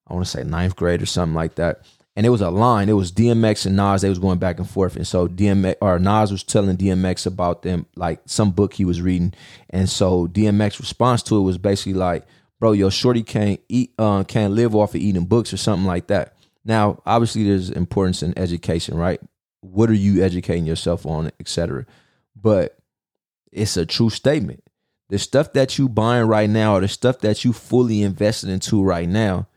I 0.08 0.14
want 0.14 0.26
to 0.26 0.32
say 0.32 0.44
ninth 0.44 0.78
grade 0.78 1.02
or 1.02 1.06
something 1.06 1.36
like 1.36 1.56
that. 1.56 1.82
And 2.16 2.26
it 2.26 2.30
was 2.30 2.40
a 2.40 2.50
line. 2.50 2.88
It 2.88 2.94
was 2.94 3.12
DMX 3.12 3.66
and 3.66 3.76
Nas. 3.76 4.02
They 4.02 4.10
was 4.10 4.20
going 4.20 4.40
back 4.40 4.58
and 4.58 4.70
forth. 4.70 4.96
And 4.96 5.06
so 5.06 5.28
DMX 5.28 5.76
or 5.82 6.00
Nas 6.00 6.32
was 6.32 6.44
telling 6.44 6.78
DMX 6.78 7.26
about 7.26 7.64
them, 7.64 7.86
like 7.98 8.22
some 8.26 8.52
book 8.52 8.74
he 8.74 8.86
was 8.86 9.02
reading. 9.02 9.34
And 9.70 9.90
so 9.90 10.28
DMX 10.28 10.80
response 10.80 11.22
to 11.24 11.38
it 11.38 11.42
was 11.42 11.58
basically 11.58 11.96
like, 11.96 12.26
"Bro, 12.60 12.74
your 12.74 12.92
shorty 12.92 13.24
can't 13.24 13.60
eat, 13.68 13.94
uh, 13.98 14.24
can't 14.24 14.54
live 14.54 14.76
off 14.76 14.96
of 14.96 15.02
eating 15.02 15.26
books 15.26 15.54
or 15.54 15.58
something 15.58 15.88
like 15.88 16.08
that." 16.08 16.38
Now, 16.64 17.02
obviously, 17.06 17.44
there's 17.44 17.70
importance 17.70 18.22
in 18.22 18.38
education, 18.38 18.96
right? 18.96 19.20
what 19.62 19.90
are 19.90 19.96
you 19.96 20.24
educating 20.24 20.66
yourself 20.66 21.06
on, 21.06 21.32
etc. 21.40 21.86
But 22.36 22.78
it's 23.52 23.78
a 23.78 23.86
true 23.86 24.10
statement. 24.10 24.64
The 25.10 25.20
stuff 25.20 25.54
that 25.54 25.78
you 25.78 25.88
buying 25.88 26.28
right 26.28 26.50
now, 26.50 26.76
or 26.76 26.82
the 26.82 26.88
stuff 26.88 27.20
that 27.20 27.46
you 27.46 27.54
fully 27.54 28.02
invested 28.02 28.50
into 28.50 28.84
right 28.84 29.08
now, 29.08 29.48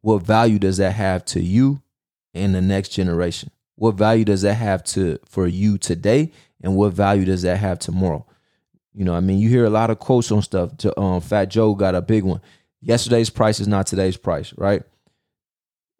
what 0.00 0.22
value 0.22 0.58
does 0.58 0.78
that 0.78 0.92
have 0.92 1.24
to 1.26 1.40
you 1.40 1.82
and 2.34 2.54
the 2.54 2.60
next 2.60 2.88
generation? 2.88 3.50
What 3.76 3.94
value 3.94 4.24
does 4.24 4.42
that 4.42 4.54
have 4.54 4.82
to 4.84 5.18
for 5.24 5.46
you 5.46 5.78
today, 5.78 6.32
and 6.62 6.76
what 6.76 6.92
value 6.92 7.24
does 7.24 7.42
that 7.42 7.58
have 7.58 7.78
tomorrow? 7.78 8.26
You 8.94 9.04
know, 9.04 9.14
I 9.14 9.20
mean, 9.20 9.38
you 9.38 9.48
hear 9.48 9.64
a 9.64 9.70
lot 9.70 9.90
of 9.90 9.98
quotes 9.98 10.30
on 10.32 10.42
stuff. 10.42 10.72
Um, 10.96 11.20
Fat 11.20 11.46
Joe 11.46 11.74
got 11.74 11.94
a 11.94 12.02
big 12.02 12.24
one. 12.24 12.40
Yesterday's 12.82 13.30
price 13.30 13.60
is 13.60 13.68
not 13.68 13.86
today's 13.86 14.16
price, 14.16 14.52
right? 14.58 14.82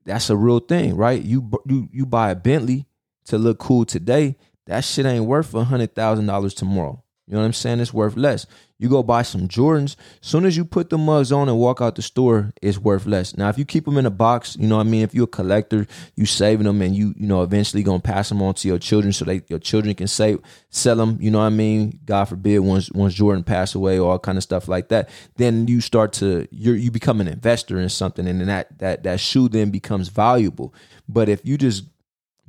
that's 0.05 0.31
a 0.31 0.37
real 0.37 0.59
thing, 0.59 0.97
right? 0.97 1.23
You 1.23 1.51
you 1.67 1.89
you 1.93 2.07
buy 2.07 2.31
a 2.31 2.35
Bentley 2.35 2.87
to 3.27 3.39
look 3.39 3.59
cool 3.59 3.85
today, 3.85 4.37
that 4.67 4.85
shit 4.85 5.07
ain't 5.07 5.27
worth 5.27 5.55
a 5.55 5.65
hundred 5.65 5.95
thousand 5.95 6.27
dollars 6.27 6.55
tomorrow. 6.55 7.03
You 7.33 7.37
know 7.37 7.45
what 7.45 7.47
I'm 7.47 7.53
saying? 7.55 7.81
It's 7.81 7.95
worth 7.95 8.15
less. 8.15 8.45
You 8.79 8.91
go 8.91 9.03
buy 9.03 9.23
some 9.23 9.49
Jordans. 9.49 9.97
Soon 10.21 10.45
as 10.45 10.55
you 10.55 10.67
put 10.67 10.91
the 10.91 10.99
mugs 10.99 11.33
on 11.33 11.49
and 11.49 11.57
walk 11.57 11.81
out 11.81 11.95
the 11.95 12.03
store, 12.03 12.53
it's 12.61 12.77
worth 12.77 13.07
less. 13.07 13.39
Now, 13.39 13.49
if 13.49 13.57
you 13.57 13.65
keep 13.65 13.87
them 13.87 13.97
in 13.97 14.05
a 14.05 14.11
box, 14.11 14.55
you 14.61 14.69
know 14.69 14.77
what 14.77 14.87
I 14.87 14.91
mean. 14.91 15.01
If 15.01 15.15
you're 15.15 15.25
a 15.25 15.29
collector, 15.29 15.87
you 16.15 16.27
saving 16.27 16.67
them, 16.67 16.83
and 16.83 16.95
you 16.95 17.15
you 17.17 17.27
know 17.27 17.43
eventually 17.43 17.83
gonna 17.83 18.01
pass 18.01 18.29
them 18.29 18.43
on 18.43 18.53
to 18.53 18.69
your 18.69 18.79
children, 18.79 19.15
so 19.15 19.25
they 19.25 19.41
your 19.49 19.61
children 19.61 19.95
can 19.95 20.09
save 20.09 20.41
sell 20.69 20.97
them. 20.97 21.17
You 21.23 21.31
know 21.31 21.39
what 21.39 21.47
I 21.47 21.49
mean. 21.49 22.01
God 22.05 22.27
forbid, 22.27 22.59
once 22.59 22.93
once 22.93 23.15
Jordan 23.15 23.45
pass 23.45 23.75
away, 23.75 23.99
all 23.99 24.19
kind 24.19 24.37
of 24.37 24.45
stuff 24.45 24.69
like 24.69 24.89
that, 24.89 25.09
then 25.37 25.67
you 25.69 25.81
start 25.81 26.13
to 26.15 26.47
you 26.51 26.73
you 26.75 26.91
become 26.91 27.23
an 27.23 27.29
investor 27.29 27.81
in 27.81 27.89
something, 27.89 28.27
and 28.27 28.41
then 28.41 28.49
that 28.49 28.79
that 28.79 29.05
that 29.05 29.21
shoe 29.21 29.49
then 29.49 29.71
becomes 29.71 30.09
valuable. 30.09 30.75
But 31.09 31.31
if 31.31 31.41
you 31.47 31.57
just 31.57 31.85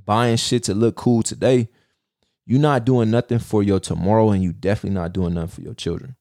buying 0.03 0.35
shit 0.35 0.63
to 0.63 0.73
look 0.73 0.97
cool 0.97 1.23
today, 1.23 1.69
you're 2.45 2.59
not 2.59 2.85
doing 2.85 3.09
nothing 3.09 3.39
for 3.39 3.63
your 3.63 3.79
tomorrow, 3.79 4.31
and 4.31 4.43
you 4.43 4.51
definitely 4.51 4.99
not 4.99 5.13
doing 5.13 5.33
nothing 5.33 5.49
for 5.49 5.61
your 5.61 5.73
children. 5.73 6.15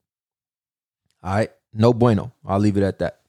All 1.23 1.35
right. 1.35 1.51
No 1.73 1.93
bueno. 1.93 2.33
I'll 2.45 2.59
leave 2.59 2.77
it 2.77 2.83
at 2.83 2.99
that. 2.99 3.21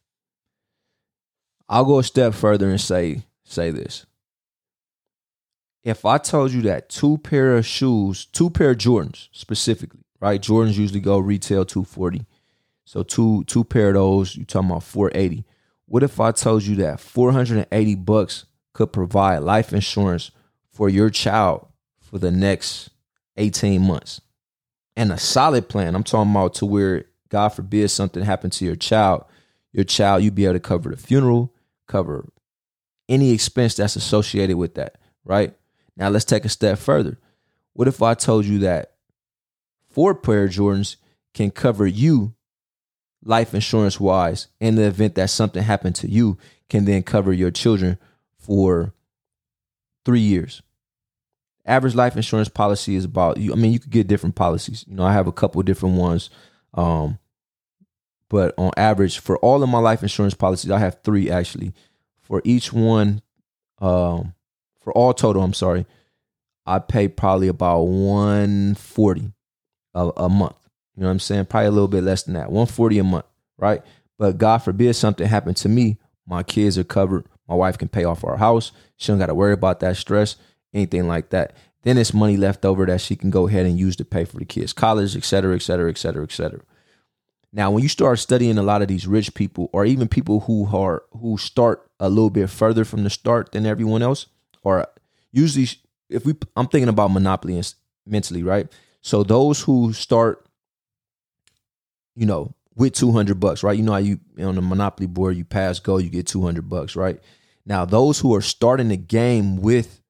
I'll 1.70 1.86
go 1.86 2.00
a 2.00 2.04
step 2.04 2.34
further 2.34 2.70
and 2.70 2.80
say 2.80 3.24
say 3.44 3.72
this. 3.72 4.06
If 5.84 6.06
I 6.06 6.18
told 6.18 6.52
you 6.52 6.62
that 6.64 6.90
two 6.90 7.18
pair 7.18 7.58
of 7.58 7.66
shoes, 7.66 8.26
two 8.26 8.50
pair 8.50 8.72
of 8.72 8.78
Jordans 8.78 9.28
specifically, 9.32 10.06
right? 10.20 10.42
Jordans 10.42 10.78
usually 10.78 11.02
go 11.02 11.20
retail 11.20 11.66
240. 11.66 12.26
So 12.86 13.04
two 13.04 13.44
two 13.46 13.64
pair 13.64 13.90
of 13.90 13.96
those, 13.96 14.36
you 14.36 14.46
talking 14.46 14.70
about 14.70 14.84
480. 14.84 15.46
What 15.86 16.04
if 16.04 16.20
I 16.20 16.32
told 16.32 16.64
you 16.64 16.76
that 16.78 17.00
480 17.00 17.96
bucks 17.96 18.46
could 18.74 18.92
provide 18.92 19.40
life 19.40 19.74
insurance 19.74 20.32
for 20.70 20.90
your 20.90 21.10
child 21.10 21.68
for 22.14 22.20
the 22.20 22.30
next 22.30 22.92
18 23.38 23.82
months? 23.82 24.22
And 24.96 25.12
a 25.12 25.18
solid 25.18 25.68
plan. 25.68 25.96
I'm 25.96 26.04
talking 26.04 26.30
about 26.30 26.54
to 26.56 26.68
where 26.68 27.06
God 27.30 27.50
forbid 27.50 27.90
something 27.90 28.22
happened 28.22 28.54
to 28.54 28.66
your 28.66 28.76
child, 28.76 29.26
your 29.72 29.84
child, 29.84 30.22
you'd 30.22 30.36
be 30.36 30.46
able 30.46 30.54
to 30.54 30.60
cover 30.60 30.92
the 30.92 30.98
funeral, 30.98 31.52
cover 31.88 32.30
any 33.10 33.32
expense 33.32 33.74
that's 33.74 33.96
associated 33.96 34.58
with 34.58 34.76
that, 34.76 35.00
right? 35.26 35.56
Now 35.98 36.10
let's 36.10 36.24
take 36.24 36.46
a 36.46 36.50
step 36.50 36.78
further. 36.78 37.18
What 37.74 37.88
if 37.88 38.04
I 38.04 38.14
told 38.14 38.46
you 38.46 38.60
that 38.60 38.94
four 39.90 40.14
pair 40.14 40.44
of 40.44 40.52
Jordans 40.52 40.98
can 41.34 41.50
cover 41.50 41.88
you 41.88 42.36
life 43.26 43.56
insurance 43.56 44.00
wise 44.00 44.50
in 44.60 44.76
the 44.76 44.84
event 44.84 45.16
that 45.16 45.32
something 45.32 45.64
happened 45.64 45.96
to 45.96 46.08
you, 46.08 46.38
can 46.70 46.86
then 46.86 47.02
cover 47.02 47.34
your 47.34 47.50
children 47.50 47.98
for 48.38 48.94
three 50.06 50.20
years? 50.20 50.62
Average 51.66 51.96
life 51.96 52.16
insurance 52.16 52.50
policy 52.50 52.96
is 52.96 53.06
about 53.06 53.38
you. 53.38 53.54
I 53.54 53.56
mean, 53.56 53.72
you 53.72 53.80
could 53.80 53.92
get 53.92 54.08
different 54.08 54.36
policies. 54.36 54.86
You 54.88 54.96
know, 54.96 55.04
I 55.04 55.14
have 55.14 55.28
a 55.28 55.32
couple 55.32 55.62
different 55.64 55.96
ones. 55.96 56.30
Um, 56.74 57.20
but 58.30 58.54
on 58.58 58.72
average, 58.78 59.20
for 59.20 59.38
all 59.40 59.64
of 59.64 59.70
my 59.70 59.80
life 59.80 60.02
insurance 60.02 60.34
policies, 60.34 60.72
I 60.72 60.80
have 60.80 61.00
three 61.04 61.30
actually. 61.30 61.74
For 62.22 62.42
each 62.44 62.74
one, 62.74 63.22
um, 63.80 64.34
for 64.82 64.92
all 64.94 65.14
total, 65.14 65.44
I'm 65.44 65.54
sorry, 65.54 65.86
I 66.66 66.80
pay 66.80 67.08
probably 67.08 67.48
about 67.48 67.84
140 67.84 69.32
a, 69.94 70.12
a 70.18 70.30
month. 70.30 70.56
You 70.96 71.02
know 71.02 71.08
what 71.08 71.12
I'm 71.12 71.20
saying? 71.20 71.46
Probably 71.46 71.68
a 71.68 71.72
little 71.72 71.88
bit 71.88 72.04
less 72.04 72.24
than 72.24 72.34
that. 72.36 72.52
140 72.52 73.00
a 73.00 73.04
month, 73.04 73.26
right? 73.58 73.82
But 74.18 74.38
God 74.38 74.60
forbid 74.60 74.96
something 74.96 75.28
happened 75.28 75.58
to 75.58 75.70
me, 75.70 75.98
my 76.26 76.44
kids 76.44 76.78
are 76.78 76.84
covered. 76.84 77.26
My 77.48 77.56
wife 77.56 77.78
can 77.78 77.90
pay 77.90 78.04
off 78.04 78.24
our 78.24 78.38
house. 78.38 78.72
She 78.98 79.12
don't 79.12 79.20
got 79.20 79.28
to 79.28 79.36
worry 79.36 79.54
about 79.54 79.80
that 79.82 79.98
stress, 79.98 80.38
anything 80.74 81.08
like 81.08 81.30
that. 81.30 81.56
Then 81.84 81.98
it's 81.98 82.14
money 82.14 82.38
left 82.38 82.66
over 82.66 82.86
that 82.86 83.02
she 83.02 83.16
can 83.16 83.30
go 83.30 83.48
ahead 83.48 83.66
and 83.66 83.78
use 83.78 83.96
to 83.98 84.06
pay 84.06 84.26
for 84.26 84.38
the 84.38 84.46
kids' 84.46 84.74
college, 84.74 85.16
et 85.16 85.26
cetera, 85.26 85.56
et 85.56 85.62
cetera, 85.62 85.90
et 85.90 85.98
cetera, 85.98 86.24
et 86.24 86.32
cetera. 86.32 86.62
Now, 87.52 87.70
when 87.70 87.84
you 87.84 87.90
start 87.90 88.18
studying 88.20 88.58
a 88.58 88.64
lot 88.64 88.82
of 88.82 88.88
these 88.88 89.06
rich 89.06 89.34
people, 89.36 89.70
or 89.74 89.86
even 89.86 90.08
people 90.08 90.42
who 90.42 90.76
are 90.76 91.04
who 91.12 91.38
start 91.38 91.88
a 92.00 92.10
little 92.10 92.32
bit 92.32 92.50
further 92.50 92.84
from 92.84 93.04
the 93.04 93.10
start 93.12 93.52
than 93.52 93.66
everyone 93.66 94.02
else, 94.02 94.26
or 94.64 94.88
usually, 95.32 95.68
if 96.10 96.26
we, 96.26 96.34
I'm 96.56 96.68
thinking 96.68 96.90
about 96.90 97.12
monopoly 97.12 97.62
mentally, 98.08 98.42
right? 98.42 98.68
So 99.02 99.24
those 99.24 99.62
who 99.62 99.94
start, 99.94 100.46
you 102.16 102.26
know, 102.26 102.56
with 102.76 102.94
200 102.94 103.40
bucks, 103.40 103.62
right? 103.62 103.78
You 103.78 103.84
know 103.84 103.92
how 103.92 103.98
you 104.00 104.20
on 104.40 104.56
the 104.56 104.62
monopoly 104.62 105.08
board, 105.08 105.36
you 105.36 105.46
pass 105.46 105.80
go, 105.80 105.98
you 105.98 106.10
get 106.10 106.26
200 106.26 106.68
bucks, 106.68 106.96
right? 106.96 107.20
Now, 107.66 107.86
those 107.86 108.20
who 108.20 108.34
are 108.34 108.42
starting 108.42 108.90
the 108.90 108.98
game 108.98 109.58
with 109.58 110.02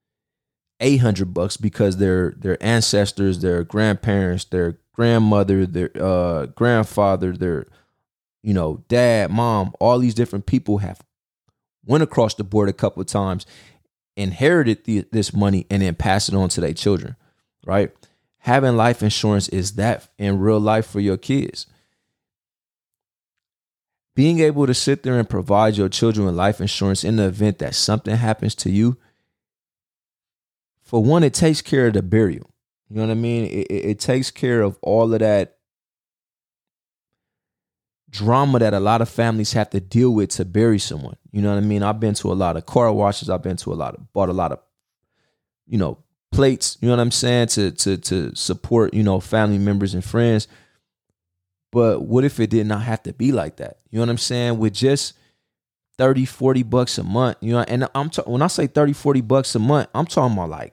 800 0.84 1.34
bucks 1.34 1.58
because 1.58 1.98
their 1.98 2.32
their 2.38 2.62
ancestors, 2.62 3.40
their 3.40 3.64
grandparents, 3.64 4.46
their 4.46 4.78
grandmother, 4.94 5.66
their 5.66 5.90
uh, 6.00 6.48
grandfather, 6.48 7.32
their 7.32 7.68
you 8.44 8.54
know 8.54 8.84
dad, 8.90 9.32
mom, 9.32 9.74
all 9.80 9.98
these 9.98 10.14
different 10.14 10.46
people 10.46 10.80
have 10.80 11.02
went 11.86 12.04
across 12.04 12.36
the 12.36 12.44
board 12.44 12.70
a 12.70 12.74
couple 12.74 13.02
of 13.02 13.08
times, 13.08 13.46
inherited 14.16 14.84
the, 14.84 15.06
this 15.12 15.34
money, 15.34 15.66
and 15.72 15.82
then 15.82 15.96
passed 15.96 16.30
it 16.30 16.36
on 16.36 16.50
to 16.50 16.62
their 16.62 16.74
children. 16.74 17.16
Right? 17.66 17.92
Having 18.40 18.76
life 18.76 19.02
insurance 19.02 19.48
is 19.50 19.76
that 19.76 20.10
in 20.18 20.40
real 20.40 20.60
life 20.60 20.86
for 20.86 21.00
your 21.00 21.18
kids. 21.18 21.66
Being 24.16 24.42
able 24.42 24.68
to 24.68 24.74
sit 24.74 25.02
there 25.02 25.18
and 25.18 25.30
provide 25.30 25.78
your 25.78 25.90
children 25.90 26.26
with 26.28 26.36
life 26.36 26.60
insurance 26.60 27.06
in 27.06 27.16
the 27.16 27.24
event 27.24 27.60
that 27.60 27.74
something 27.74 28.16
happens 28.18 28.54
to 28.56 28.70
you, 28.70 28.98
for 30.94 31.04
one, 31.04 31.24
it 31.24 31.34
takes 31.34 31.60
care 31.60 31.88
of 31.88 31.94
the 31.94 32.04
burial. 32.04 32.54
You 32.88 32.98
know 32.98 33.02
what 33.02 33.10
I 33.10 33.16
mean? 33.16 33.46
It, 33.46 33.66
it, 33.66 33.86
it 33.86 34.00
takes 34.00 34.30
care 34.30 34.62
of 34.62 34.78
all 34.84 35.12
of 35.12 35.22
that 35.22 35.58
drama 38.12 38.60
that 38.60 38.76
a 38.76 38.80
lot 38.80 39.02
of 39.02 39.10
families 39.10 39.54
have 39.54 39.72
to 39.72 39.80
deal 39.80 40.12
with 40.12 40.30
to 40.30 40.46
bury 40.46 40.78
someone. 40.78 41.16
You 41.32 41.42
know 41.42 41.50
what 41.50 41.58
I 41.58 41.66
mean? 41.66 41.82
I've 41.82 42.00
been 42.00 42.14
to 42.14 42.32
a 42.32 42.34
lot 42.34 42.58
of 42.58 42.68
car 42.68 42.94
washes. 42.94 43.28
I've 43.28 43.42
been 43.42 43.58
to 43.58 43.74
a 43.74 43.74
lot 43.74 43.96
of 43.96 44.14
bought 44.14 44.30
a 44.30 44.34
lot 44.34 44.52
of, 44.52 44.60
you 45.66 45.80
know, 45.80 45.98
plates. 46.32 46.78
You 46.80 46.90
know 46.90 46.94
what 46.96 47.02
I'm 47.02 47.10
saying? 47.10 47.48
To 47.48 47.72
to 47.72 47.98
to 47.98 48.36
support 48.36 48.94
you 48.94 49.02
know 49.02 49.20
family 49.20 49.58
members 49.58 49.96
and 49.96 50.06
friends. 50.06 50.48
But 51.72 52.04
what 52.04 52.24
if 52.24 52.40
it 52.40 52.52
did 52.52 52.68
not 52.68 52.84
have 52.84 53.02
to 53.02 53.14
be 53.14 53.32
like 53.32 53.56
that? 53.56 53.80
You 53.90 53.98
know 53.98 54.04
what 54.04 54.10
I'm 54.12 54.20
saying? 54.20 54.60
With 54.60 54.76
just 54.76 55.14
30, 55.98 56.26
40 56.26 56.62
bucks 56.62 57.00
a 57.00 57.04
month, 57.04 57.38
you 57.42 57.54
know, 57.54 57.62
and 57.62 57.90
I'm 57.96 58.12
when 58.28 58.44
I 58.44 58.48
say 58.48 58.68
30, 58.68 58.94
40 58.94 59.22
bucks 59.22 59.56
a 59.56 59.60
month, 59.60 59.90
I'm 59.96 60.06
talking 60.06 60.38
about 60.38 60.52
like 60.52 60.73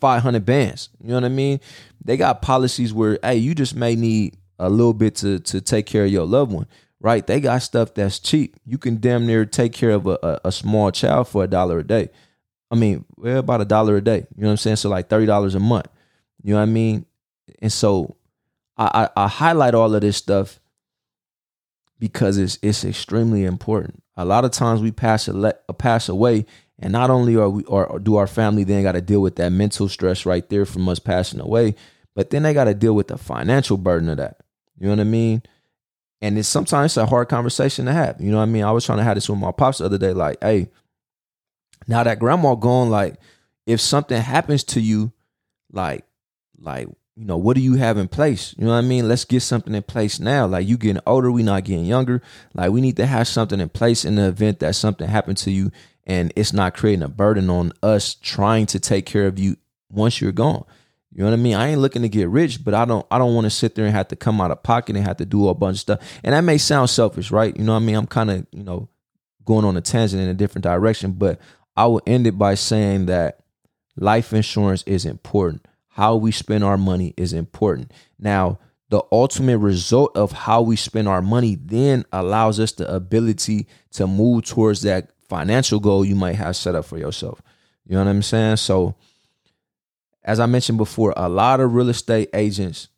500 0.00 0.44
bands. 0.44 0.88
You 1.02 1.08
know 1.08 1.14
what 1.14 1.24
I 1.24 1.28
mean? 1.28 1.60
They 2.04 2.16
got 2.16 2.42
policies 2.42 2.92
where, 2.92 3.18
hey, 3.22 3.36
you 3.36 3.54
just 3.54 3.74
may 3.74 3.94
need 3.94 4.36
a 4.58 4.68
little 4.68 4.94
bit 4.94 5.16
to 5.16 5.40
to 5.40 5.60
take 5.60 5.86
care 5.86 6.04
of 6.04 6.10
your 6.10 6.26
loved 6.26 6.52
one, 6.52 6.66
right? 7.00 7.26
They 7.26 7.40
got 7.40 7.62
stuff 7.62 7.94
that's 7.94 8.18
cheap. 8.18 8.56
You 8.64 8.78
can 8.78 9.00
damn 9.00 9.26
near 9.26 9.44
take 9.44 9.72
care 9.72 9.90
of 9.90 10.06
a, 10.06 10.18
a, 10.22 10.40
a 10.46 10.52
small 10.52 10.90
child 10.90 11.28
for 11.28 11.44
a 11.44 11.48
dollar 11.48 11.78
a 11.78 11.86
day. 11.86 12.10
I 12.70 12.76
mean, 12.76 13.04
well, 13.16 13.38
about 13.38 13.62
a 13.62 13.64
dollar 13.64 13.96
a 13.96 14.00
day. 14.00 14.26
You 14.36 14.42
know 14.42 14.48
what 14.48 14.52
I'm 14.52 14.56
saying? 14.58 14.76
So 14.76 14.88
like 14.88 15.08
thirty 15.08 15.26
dollars 15.26 15.54
a 15.54 15.60
month. 15.60 15.88
You 16.42 16.54
know 16.54 16.60
what 16.60 16.68
I 16.68 16.72
mean? 16.72 17.06
And 17.60 17.72
so 17.72 18.16
I, 18.76 19.08
I, 19.16 19.24
I 19.24 19.28
highlight 19.28 19.74
all 19.74 19.94
of 19.94 20.00
this 20.00 20.16
stuff 20.16 20.60
because 21.98 22.38
it's 22.38 22.58
it's 22.62 22.84
extremely 22.84 23.44
important. 23.44 24.02
A 24.16 24.24
lot 24.24 24.44
of 24.44 24.50
times 24.50 24.80
we 24.80 24.90
pass 24.90 25.28
a 25.28 25.32
a 25.32 25.54
uh, 25.68 25.72
pass 25.72 26.08
away, 26.08 26.46
and 26.80 26.92
not 26.92 27.10
only 27.10 27.36
are 27.36 27.48
we 27.48 27.62
or 27.64 27.98
do 27.98 28.16
our 28.16 28.26
family 28.26 28.64
then 28.64 28.82
got 28.82 28.92
to 28.92 29.00
deal 29.00 29.20
with 29.20 29.36
that 29.36 29.52
mental 29.52 29.88
stress 29.88 30.26
right 30.26 30.48
there 30.48 30.64
from 30.64 30.88
us 30.88 30.98
passing 30.98 31.40
away, 31.40 31.76
but 32.14 32.30
then 32.30 32.42
they 32.42 32.54
got 32.54 32.64
to 32.64 32.74
deal 32.74 32.94
with 32.94 33.08
the 33.08 33.18
financial 33.18 33.76
burden 33.76 34.08
of 34.08 34.16
that. 34.16 34.40
You 34.78 34.86
know 34.86 34.92
what 34.92 35.00
I 35.00 35.04
mean? 35.04 35.42
And 36.22 36.38
it's 36.38 36.48
sometimes 36.48 36.96
a 36.96 37.06
hard 37.06 37.28
conversation 37.28 37.86
to 37.86 37.92
have. 37.92 38.20
You 38.20 38.30
know 38.30 38.38
what 38.38 38.44
I 38.44 38.46
mean? 38.46 38.64
I 38.64 38.72
was 38.72 38.84
trying 38.84 38.98
to 38.98 39.04
have 39.04 39.14
this 39.14 39.28
with 39.28 39.38
my 39.38 39.52
pops 39.52 39.78
the 39.78 39.86
other 39.86 39.98
day, 39.98 40.12
like, 40.12 40.38
hey, 40.42 40.68
now 41.86 42.02
that 42.02 42.18
grandma 42.18 42.54
gone, 42.54 42.90
like, 42.90 43.14
if 43.66 43.80
something 43.80 44.20
happens 44.20 44.64
to 44.64 44.80
you, 44.80 45.12
like, 45.72 46.04
like, 46.58 46.88
you 47.16 47.26
know, 47.26 47.36
what 47.36 47.54
do 47.54 47.62
you 47.62 47.74
have 47.74 47.98
in 47.98 48.08
place? 48.08 48.54
You 48.56 48.64
know 48.64 48.70
what 48.70 48.78
I 48.78 48.82
mean? 48.82 49.06
Let's 49.06 49.26
get 49.26 49.40
something 49.40 49.74
in 49.74 49.82
place 49.82 50.18
now. 50.18 50.46
Like 50.46 50.66
you 50.66 50.78
getting 50.78 51.02
older, 51.06 51.30
we 51.30 51.42
not 51.42 51.64
getting 51.64 51.84
younger. 51.84 52.22
Like 52.54 52.70
we 52.70 52.80
need 52.80 52.96
to 52.96 53.04
have 53.04 53.28
something 53.28 53.60
in 53.60 53.68
place 53.68 54.06
in 54.06 54.14
the 54.14 54.28
event 54.28 54.60
that 54.60 54.74
something 54.74 55.06
happened 55.06 55.36
to 55.38 55.50
you 55.50 55.70
and 56.10 56.32
it's 56.34 56.52
not 56.52 56.74
creating 56.74 57.04
a 57.04 57.08
burden 57.08 57.48
on 57.48 57.72
us 57.84 58.14
trying 58.14 58.66
to 58.66 58.80
take 58.80 59.06
care 59.06 59.28
of 59.28 59.38
you 59.38 59.56
once 59.92 60.20
you're 60.20 60.32
gone. 60.32 60.64
You 61.12 61.20
know 61.22 61.30
what 61.30 61.38
I 61.38 61.40
mean? 61.40 61.54
I 61.54 61.68
ain't 61.68 61.80
looking 61.80 62.02
to 62.02 62.08
get 62.08 62.28
rich, 62.28 62.64
but 62.64 62.74
I 62.74 62.84
don't 62.84 63.06
I 63.12 63.18
don't 63.18 63.32
want 63.32 63.44
to 63.44 63.50
sit 63.50 63.76
there 63.76 63.84
and 63.84 63.94
have 63.94 64.08
to 64.08 64.16
come 64.16 64.40
out 64.40 64.50
of 64.50 64.60
pocket 64.64 64.96
and 64.96 65.06
have 65.06 65.18
to 65.18 65.24
do 65.24 65.48
a 65.48 65.54
bunch 65.54 65.76
of 65.76 65.80
stuff. 65.80 66.20
And 66.24 66.34
that 66.34 66.40
may 66.40 66.58
sound 66.58 66.90
selfish, 66.90 67.30
right? 67.30 67.56
You 67.56 67.62
know 67.62 67.74
what 67.74 67.82
I 67.82 67.84
mean? 67.84 67.94
I'm 67.94 68.08
kind 68.08 68.28
of, 68.28 68.46
you 68.50 68.64
know, 68.64 68.88
going 69.44 69.64
on 69.64 69.76
a 69.76 69.80
tangent 69.80 70.20
in 70.20 70.28
a 70.28 70.34
different 70.34 70.64
direction, 70.64 71.12
but 71.12 71.38
I 71.76 71.86
will 71.86 72.02
end 72.08 72.26
it 72.26 72.36
by 72.36 72.56
saying 72.56 73.06
that 73.06 73.38
life 73.96 74.32
insurance 74.32 74.82
is 74.88 75.04
important. 75.04 75.64
How 75.90 76.16
we 76.16 76.32
spend 76.32 76.64
our 76.64 76.76
money 76.76 77.14
is 77.16 77.32
important. 77.32 77.92
Now, 78.18 78.58
the 78.88 79.02
ultimate 79.12 79.58
result 79.58 80.16
of 80.16 80.32
how 80.32 80.62
we 80.62 80.74
spend 80.74 81.06
our 81.06 81.22
money 81.22 81.54
then 81.54 82.04
allows 82.12 82.58
us 82.58 82.72
the 82.72 82.92
ability 82.92 83.68
to 83.92 84.08
move 84.08 84.44
towards 84.44 84.82
that 84.82 85.10
financial 85.30 85.80
goal 85.80 86.04
you 86.04 86.16
might 86.16 86.34
have 86.34 86.56
set 86.56 86.74
up 86.74 86.84
for 86.84 86.98
yourself. 86.98 87.40
You 87.86 87.94
know 87.94 88.04
what 88.04 88.10
I'm 88.10 88.22
saying? 88.22 88.56
So 88.56 88.96
as 90.24 90.40
I 90.40 90.46
mentioned 90.46 90.78
before, 90.78 91.14
a 91.16 91.28
lot 91.28 91.60
of 91.60 91.72
real 91.72 91.88
estate 91.88 92.28
agents, 92.34 92.88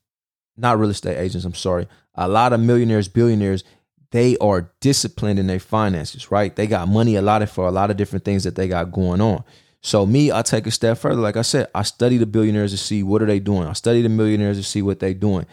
not 0.57 0.79
real 0.79 0.91
estate 0.91 1.19
agents, 1.19 1.45
I'm 1.45 1.55
sorry, 1.55 1.87
a 2.15 2.29
lot 2.29 2.53
of 2.53 2.61
millionaires, 2.61 3.09
billionaires, 3.09 3.65
they 4.11 4.37
are 4.39 4.71
disciplined 4.81 5.39
in 5.39 5.47
their 5.47 5.61
finances, 5.61 6.31
right? 6.31 6.55
They 6.55 6.67
got 6.67 6.89
money 6.89 7.17
allotted 7.17 7.49
for 7.49 7.67
a 7.67 7.71
lot 7.71 7.91
of 7.91 7.97
different 7.97 8.25
things 8.25 8.45
that 8.45 8.57
they 8.57 8.69
got 8.69 8.93
going 8.93 9.21
on. 9.21 9.45
So 9.81 10.05
me, 10.07 10.31
I 10.31 10.43
take 10.43 10.67
a 10.67 10.71
step 10.71 10.99
further. 10.99 11.21
Like 11.21 11.37
I 11.37 11.43
said, 11.43 11.69
I 11.75 11.83
study 11.83 12.17
the 12.19 12.27
billionaires 12.27 12.73
to 12.73 12.79
see 12.79 13.03
what 13.03 13.23
are 13.23 13.27
they 13.27 13.41
doing. 13.41 13.67
I 13.67 13.73
study 13.73 14.03
the 14.03 14.09
millionaires 14.09 14.59
to 14.59 14.62
see 14.62 14.83
what 14.83 15.01
they're 15.01 15.15
doing. 15.15 15.47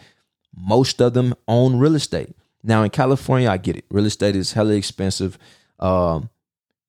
Most 0.54 1.00
of 1.00 1.14
them 1.14 1.34
own 1.48 1.78
real 1.78 1.94
estate. 1.94 2.34
Now 2.62 2.82
in 2.82 2.90
California, 2.90 3.50
I 3.50 3.56
get 3.56 3.76
it. 3.76 3.84
Real 3.90 4.06
estate 4.06 4.36
is 4.36 4.52
hella 4.52 4.74
expensive. 4.74 5.38
Um, 5.78 6.28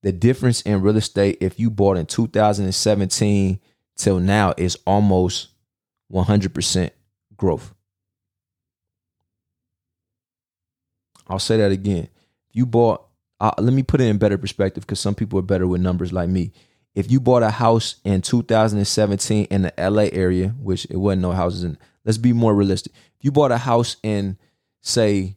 the 0.02 0.12
difference 0.12 0.62
in 0.62 0.82
real 0.82 0.96
estate, 0.96 1.38
if 1.40 1.58
you 1.58 1.70
bought 1.70 1.96
in 1.96 2.06
2017 2.06 3.60
till 3.96 4.18
now 4.18 4.52
is 4.56 4.76
almost 4.86 5.48
100% 6.12 6.90
growth. 7.36 7.72
I'll 11.28 11.38
say 11.38 11.56
that 11.58 11.72
again. 11.72 12.08
If 12.50 12.56
you 12.56 12.66
bought, 12.66 13.06
uh, 13.40 13.52
let 13.58 13.72
me 13.72 13.82
put 13.82 14.00
it 14.00 14.04
in 14.04 14.18
better 14.18 14.38
perspective 14.38 14.84
because 14.84 15.00
some 15.00 15.14
people 15.14 15.38
are 15.38 15.42
better 15.42 15.66
with 15.66 15.80
numbers 15.80 16.12
like 16.12 16.28
me. 16.28 16.52
If 16.94 17.10
you 17.10 17.20
bought 17.20 17.42
a 17.42 17.50
house 17.50 17.96
in 18.04 18.20
2017 18.20 19.46
in 19.46 19.62
the 19.62 19.72
LA 19.78 20.08
area, 20.12 20.48
which 20.60 20.84
it 20.90 20.96
wasn't 20.96 21.22
no 21.22 21.32
houses 21.32 21.64
in, 21.64 21.78
let's 22.04 22.18
be 22.18 22.32
more 22.32 22.54
realistic. 22.54 22.92
If 22.92 23.24
you 23.24 23.32
bought 23.32 23.52
a 23.52 23.58
house 23.58 23.96
in, 24.02 24.36
say, 24.82 25.36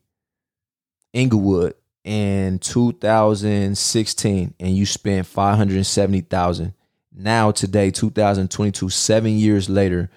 Inglewood 1.14 1.76
in 2.06 2.60
2016 2.60 4.54
and 4.60 4.78
you 4.78 4.86
spent 4.86 5.26
570,000 5.26 6.74
now 7.12 7.52
today 7.52 7.90
2022 7.90 8.90
7 8.90 9.32
years 9.32 9.70
later 9.70 10.12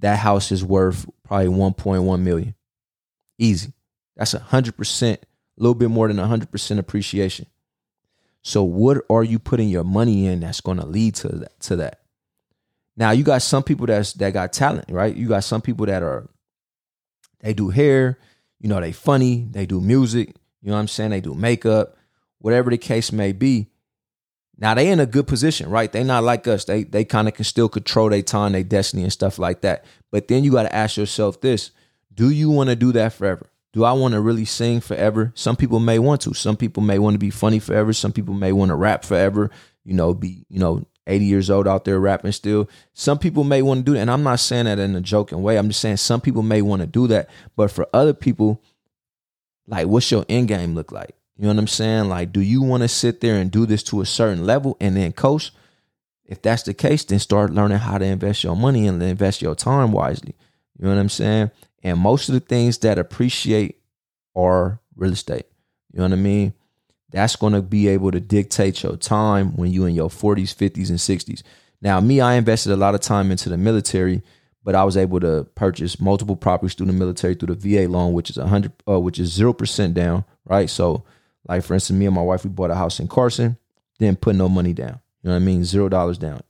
that 0.00 0.18
house 0.18 0.50
is 0.50 0.64
worth 0.64 1.06
probably 1.22 1.48
1.1 1.48 2.20
million. 2.20 2.54
Easy. 3.38 3.72
That's 4.16 4.34
a 4.34 4.40
100% 4.40 5.14
a 5.14 5.18
little 5.56 5.74
bit 5.74 5.90
more 5.90 6.08
than 6.08 6.16
100% 6.16 6.78
appreciation. 6.78 7.46
So 8.42 8.62
what 8.62 8.98
are 9.08 9.24
you 9.24 9.38
putting 9.38 9.68
your 9.68 9.84
money 9.84 10.26
in 10.26 10.40
that's 10.40 10.60
going 10.60 10.78
to 10.78 10.86
lead 10.86 11.14
to 11.16 11.28
that 11.28 11.60
to 11.60 11.76
that? 11.76 12.00
Now 12.96 13.12
you 13.12 13.22
got 13.22 13.42
some 13.42 13.62
people 13.62 13.86
that's 13.86 14.12
that 14.14 14.32
got 14.32 14.52
talent 14.52 14.86
right? 14.90 15.14
You 15.14 15.28
got 15.28 15.44
some 15.44 15.60
people 15.60 15.86
that 15.86 16.02
are 16.02 16.28
they 17.40 17.52
do 17.52 17.70
hair 17.70 18.18
you 18.58 18.68
know 18.68 18.80
they 18.80 18.90
funny 18.90 19.46
they 19.50 19.66
do 19.66 19.80
music 19.80 20.34
you 20.62 20.68
know 20.68 20.74
what 20.74 20.80
i'm 20.80 20.88
saying 20.88 21.10
they 21.10 21.20
do 21.20 21.34
makeup 21.34 21.96
whatever 22.38 22.70
the 22.70 22.78
case 22.78 23.12
may 23.12 23.32
be 23.32 23.68
now 24.60 24.74
they 24.74 24.90
in 24.90 24.98
a 24.98 25.06
good 25.06 25.28
position, 25.28 25.70
right? 25.70 25.90
They 25.90 26.02
not 26.02 26.24
like 26.24 26.48
us. 26.48 26.64
They 26.64 26.82
they 26.82 27.04
kind 27.04 27.28
of 27.28 27.34
can 27.34 27.44
still 27.44 27.68
control 27.68 28.10
their 28.10 28.22
time, 28.22 28.52
their 28.52 28.64
destiny, 28.64 29.04
and 29.04 29.12
stuff 29.12 29.38
like 29.38 29.60
that. 29.60 29.84
But 30.10 30.26
then 30.26 30.42
you 30.42 30.50
got 30.50 30.64
to 30.64 30.74
ask 30.74 30.96
yourself 30.96 31.40
this: 31.40 31.70
Do 32.12 32.30
you 32.30 32.50
want 32.50 32.68
to 32.68 32.76
do 32.76 32.90
that 32.92 33.12
forever? 33.12 33.48
Do 33.72 33.84
I 33.84 33.92
want 33.92 34.14
to 34.14 34.20
really 34.20 34.44
sing 34.44 34.80
forever? 34.80 35.30
Some 35.36 35.54
people 35.54 35.78
may 35.78 36.00
want 36.00 36.22
to. 36.22 36.34
Some 36.34 36.56
people 36.56 36.82
may 36.82 36.98
want 36.98 37.14
to 37.14 37.18
be 37.18 37.30
funny 37.30 37.60
forever. 37.60 37.92
Some 37.92 38.12
people 38.12 38.34
may 38.34 38.50
want 38.50 38.70
to 38.70 38.74
rap 38.74 39.04
forever. 39.04 39.50
You 39.84 39.94
know, 39.94 40.12
be 40.12 40.44
you 40.48 40.58
know 40.58 40.84
80 41.06 41.24
years 41.24 41.50
old 41.50 41.68
out 41.68 41.84
there 41.84 42.00
rapping 42.00 42.32
still. 42.32 42.68
Some 42.94 43.18
people 43.18 43.44
may 43.44 43.62
want 43.62 43.80
to 43.80 43.84
do 43.84 43.92
that. 43.94 44.00
And 44.00 44.10
I'm 44.10 44.24
not 44.24 44.40
saying 44.40 44.64
that 44.64 44.80
in 44.80 44.96
a 44.96 45.00
joking 45.00 45.40
way. 45.40 45.56
I'm 45.56 45.68
just 45.68 45.80
saying 45.80 45.98
some 45.98 46.20
people 46.20 46.42
may 46.42 46.62
want 46.62 46.80
to 46.80 46.88
do 46.88 47.06
that. 47.06 47.30
But 47.54 47.70
for 47.70 47.86
other 47.94 48.12
people, 48.12 48.60
like 49.68 49.86
what's 49.86 50.10
your 50.10 50.24
end 50.28 50.48
game 50.48 50.74
look 50.74 50.90
like? 50.90 51.14
You 51.36 51.44
know 51.44 51.50
what 51.50 51.58
I'm 51.58 51.68
saying? 51.68 52.08
Like, 52.08 52.32
do 52.32 52.40
you 52.40 52.62
want 52.62 52.82
to 52.82 52.88
sit 52.88 53.20
there 53.20 53.36
and 53.36 53.50
do 53.50 53.64
this 53.64 53.84
to 53.84 54.00
a 54.00 54.06
certain 54.06 54.44
level 54.44 54.76
and 54.80 54.96
then 54.96 55.12
coast? 55.12 55.52
If 56.24 56.42
that's 56.42 56.64
the 56.64 56.74
case, 56.74 57.04
then 57.04 57.20
start 57.20 57.52
learning 57.52 57.78
how 57.78 57.98
to 57.98 58.04
invest 58.04 58.42
your 58.42 58.56
money 58.56 58.86
and 58.86 59.00
invest 59.00 59.40
your 59.40 59.54
time 59.54 59.92
wisely. 59.92 60.34
You 60.76 60.84
know 60.84 60.94
what 60.94 61.00
I'm 61.00 61.08
saying? 61.08 61.50
And 61.82 61.98
most 61.98 62.28
of 62.28 62.34
the 62.34 62.40
things 62.40 62.78
that 62.78 62.98
appreciate 62.98 63.80
are 64.34 64.80
real 64.96 65.12
estate. 65.12 65.46
You 65.92 65.98
know 65.98 66.04
what 66.04 66.12
I 66.12 66.16
mean? 66.16 66.54
That's 67.10 67.36
going 67.36 67.54
to 67.54 67.62
be 67.62 67.88
able 67.88 68.10
to 68.10 68.20
dictate 68.20 68.82
your 68.82 68.96
time 68.96 69.56
when 69.56 69.70
you're 69.70 69.88
in 69.88 69.94
your 69.94 70.10
40s, 70.10 70.54
50s, 70.54 70.90
and 70.90 70.98
60s. 70.98 71.42
Now, 71.80 72.00
me, 72.00 72.20
I 72.20 72.34
invested 72.34 72.72
a 72.72 72.76
lot 72.76 72.94
of 72.94 73.00
time 73.00 73.30
into 73.30 73.48
the 73.48 73.56
military, 73.56 74.22
but 74.64 74.74
I 74.74 74.84
was 74.84 74.96
able 74.96 75.20
to 75.20 75.46
purchase 75.54 76.00
multiple 76.00 76.36
properties 76.36 76.74
through 76.74 76.86
the 76.86 76.92
military 76.92 77.34
through 77.34 77.54
the 77.54 77.86
VA 77.86 77.90
loan, 77.90 78.12
which 78.12 78.30
is 78.30 78.36
100, 78.36 78.72
uh, 78.88 79.00
which 79.00 79.18
is 79.18 79.32
zero 79.32 79.52
percent 79.52 79.94
down, 79.94 80.24
right? 80.44 80.68
So 80.68 81.04
like 81.48 81.64
for 81.64 81.74
instance, 81.74 81.98
me 81.98 82.06
and 82.06 82.14
my 82.14 82.22
wife, 82.22 82.44
we 82.44 82.50
bought 82.50 82.70
a 82.70 82.74
house 82.74 83.00
in 83.00 83.08
Carson, 83.08 83.56
didn't 83.98 84.20
put 84.20 84.36
no 84.36 84.48
money 84.48 84.72
down. 84.72 85.00
You 85.22 85.28
know 85.28 85.32
what 85.32 85.42
I 85.42 85.44
mean? 85.44 85.64
Zero 85.64 85.88
dollars 85.88 86.18
down. 86.18 86.40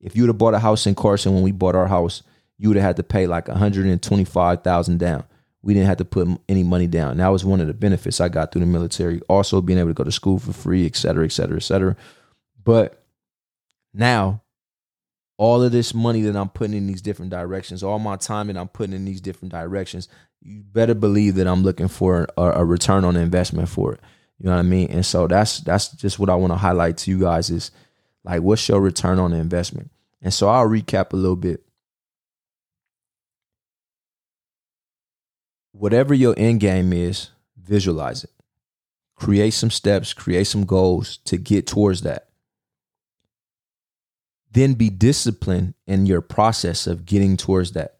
If 0.00 0.14
you 0.14 0.22
would 0.22 0.28
have 0.28 0.38
bought 0.38 0.54
a 0.54 0.60
house 0.60 0.86
in 0.86 0.94
Carson 0.94 1.34
when 1.34 1.42
we 1.42 1.52
bought 1.52 1.74
our 1.74 1.88
house, 1.88 2.22
you 2.56 2.68
would 2.68 2.76
have 2.76 2.86
had 2.86 2.96
to 2.96 3.02
pay 3.02 3.26
like 3.26 3.48
125,000 3.48 4.98
down. 4.98 5.24
We 5.62 5.74
didn't 5.74 5.88
have 5.88 5.96
to 5.98 6.04
put 6.04 6.28
any 6.48 6.62
money 6.62 6.86
down. 6.86 7.16
That 7.16 7.28
was 7.28 7.44
one 7.44 7.60
of 7.60 7.66
the 7.66 7.74
benefits 7.74 8.20
I 8.20 8.28
got 8.28 8.52
through 8.52 8.60
the 8.60 8.66
military. 8.66 9.20
Also 9.28 9.60
being 9.60 9.78
able 9.78 9.90
to 9.90 9.94
go 9.94 10.04
to 10.04 10.12
school 10.12 10.38
for 10.38 10.52
free, 10.52 10.86
et 10.86 10.94
cetera, 10.94 11.24
et 11.24 11.32
cetera, 11.32 11.56
et 11.56 11.62
cetera. 11.62 11.96
But 12.62 13.04
now 13.92 14.42
all 15.38 15.62
of 15.62 15.70
this 15.72 15.94
money 15.94 16.20
that 16.22 16.36
I'm 16.36 16.48
putting 16.48 16.76
in 16.76 16.88
these 16.88 17.00
different 17.00 17.30
directions, 17.30 17.82
all 17.82 18.00
my 18.00 18.16
time 18.16 18.48
that 18.48 18.56
I'm 18.56 18.68
putting 18.68 18.94
in 18.94 19.04
these 19.04 19.20
different 19.20 19.52
directions, 19.52 20.08
you 20.42 20.62
better 20.62 20.94
believe 20.94 21.36
that 21.36 21.46
I'm 21.46 21.62
looking 21.62 21.88
for 21.88 22.28
a, 22.36 22.42
a 22.42 22.64
return 22.64 23.04
on 23.04 23.16
investment 23.16 23.68
for 23.68 23.94
it. 23.94 24.00
You 24.38 24.46
know 24.46 24.52
what 24.52 24.60
I 24.60 24.62
mean? 24.62 24.90
And 24.90 25.06
so 25.06 25.26
that's 25.26 25.60
that's 25.60 25.88
just 25.88 26.18
what 26.18 26.28
I 26.28 26.34
want 26.34 26.52
to 26.52 26.58
highlight 26.58 26.98
to 26.98 27.10
you 27.10 27.20
guys 27.20 27.50
is 27.50 27.70
like 28.24 28.42
what's 28.42 28.68
your 28.68 28.80
return 28.80 29.18
on 29.18 29.32
investment? 29.32 29.90
And 30.20 30.34
so 30.34 30.48
I'll 30.48 30.68
recap 30.68 31.12
a 31.12 31.16
little 31.16 31.36
bit. 31.36 31.64
Whatever 35.72 36.14
your 36.14 36.34
end 36.36 36.60
game 36.60 36.92
is, 36.92 37.30
visualize 37.56 38.24
it. 38.24 38.30
Create 39.14 39.52
some 39.52 39.70
steps, 39.70 40.12
create 40.12 40.46
some 40.46 40.64
goals 40.64 41.18
to 41.18 41.36
get 41.36 41.66
towards 41.66 42.02
that. 42.02 42.27
Then 44.50 44.74
be 44.74 44.90
disciplined 44.90 45.74
in 45.86 46.06
your 46.06 46.20
process 46.20 46.86
of 46.86 47.04
getting 47.04 47.36
towards 47.36 47.72
that. 47.72 47.98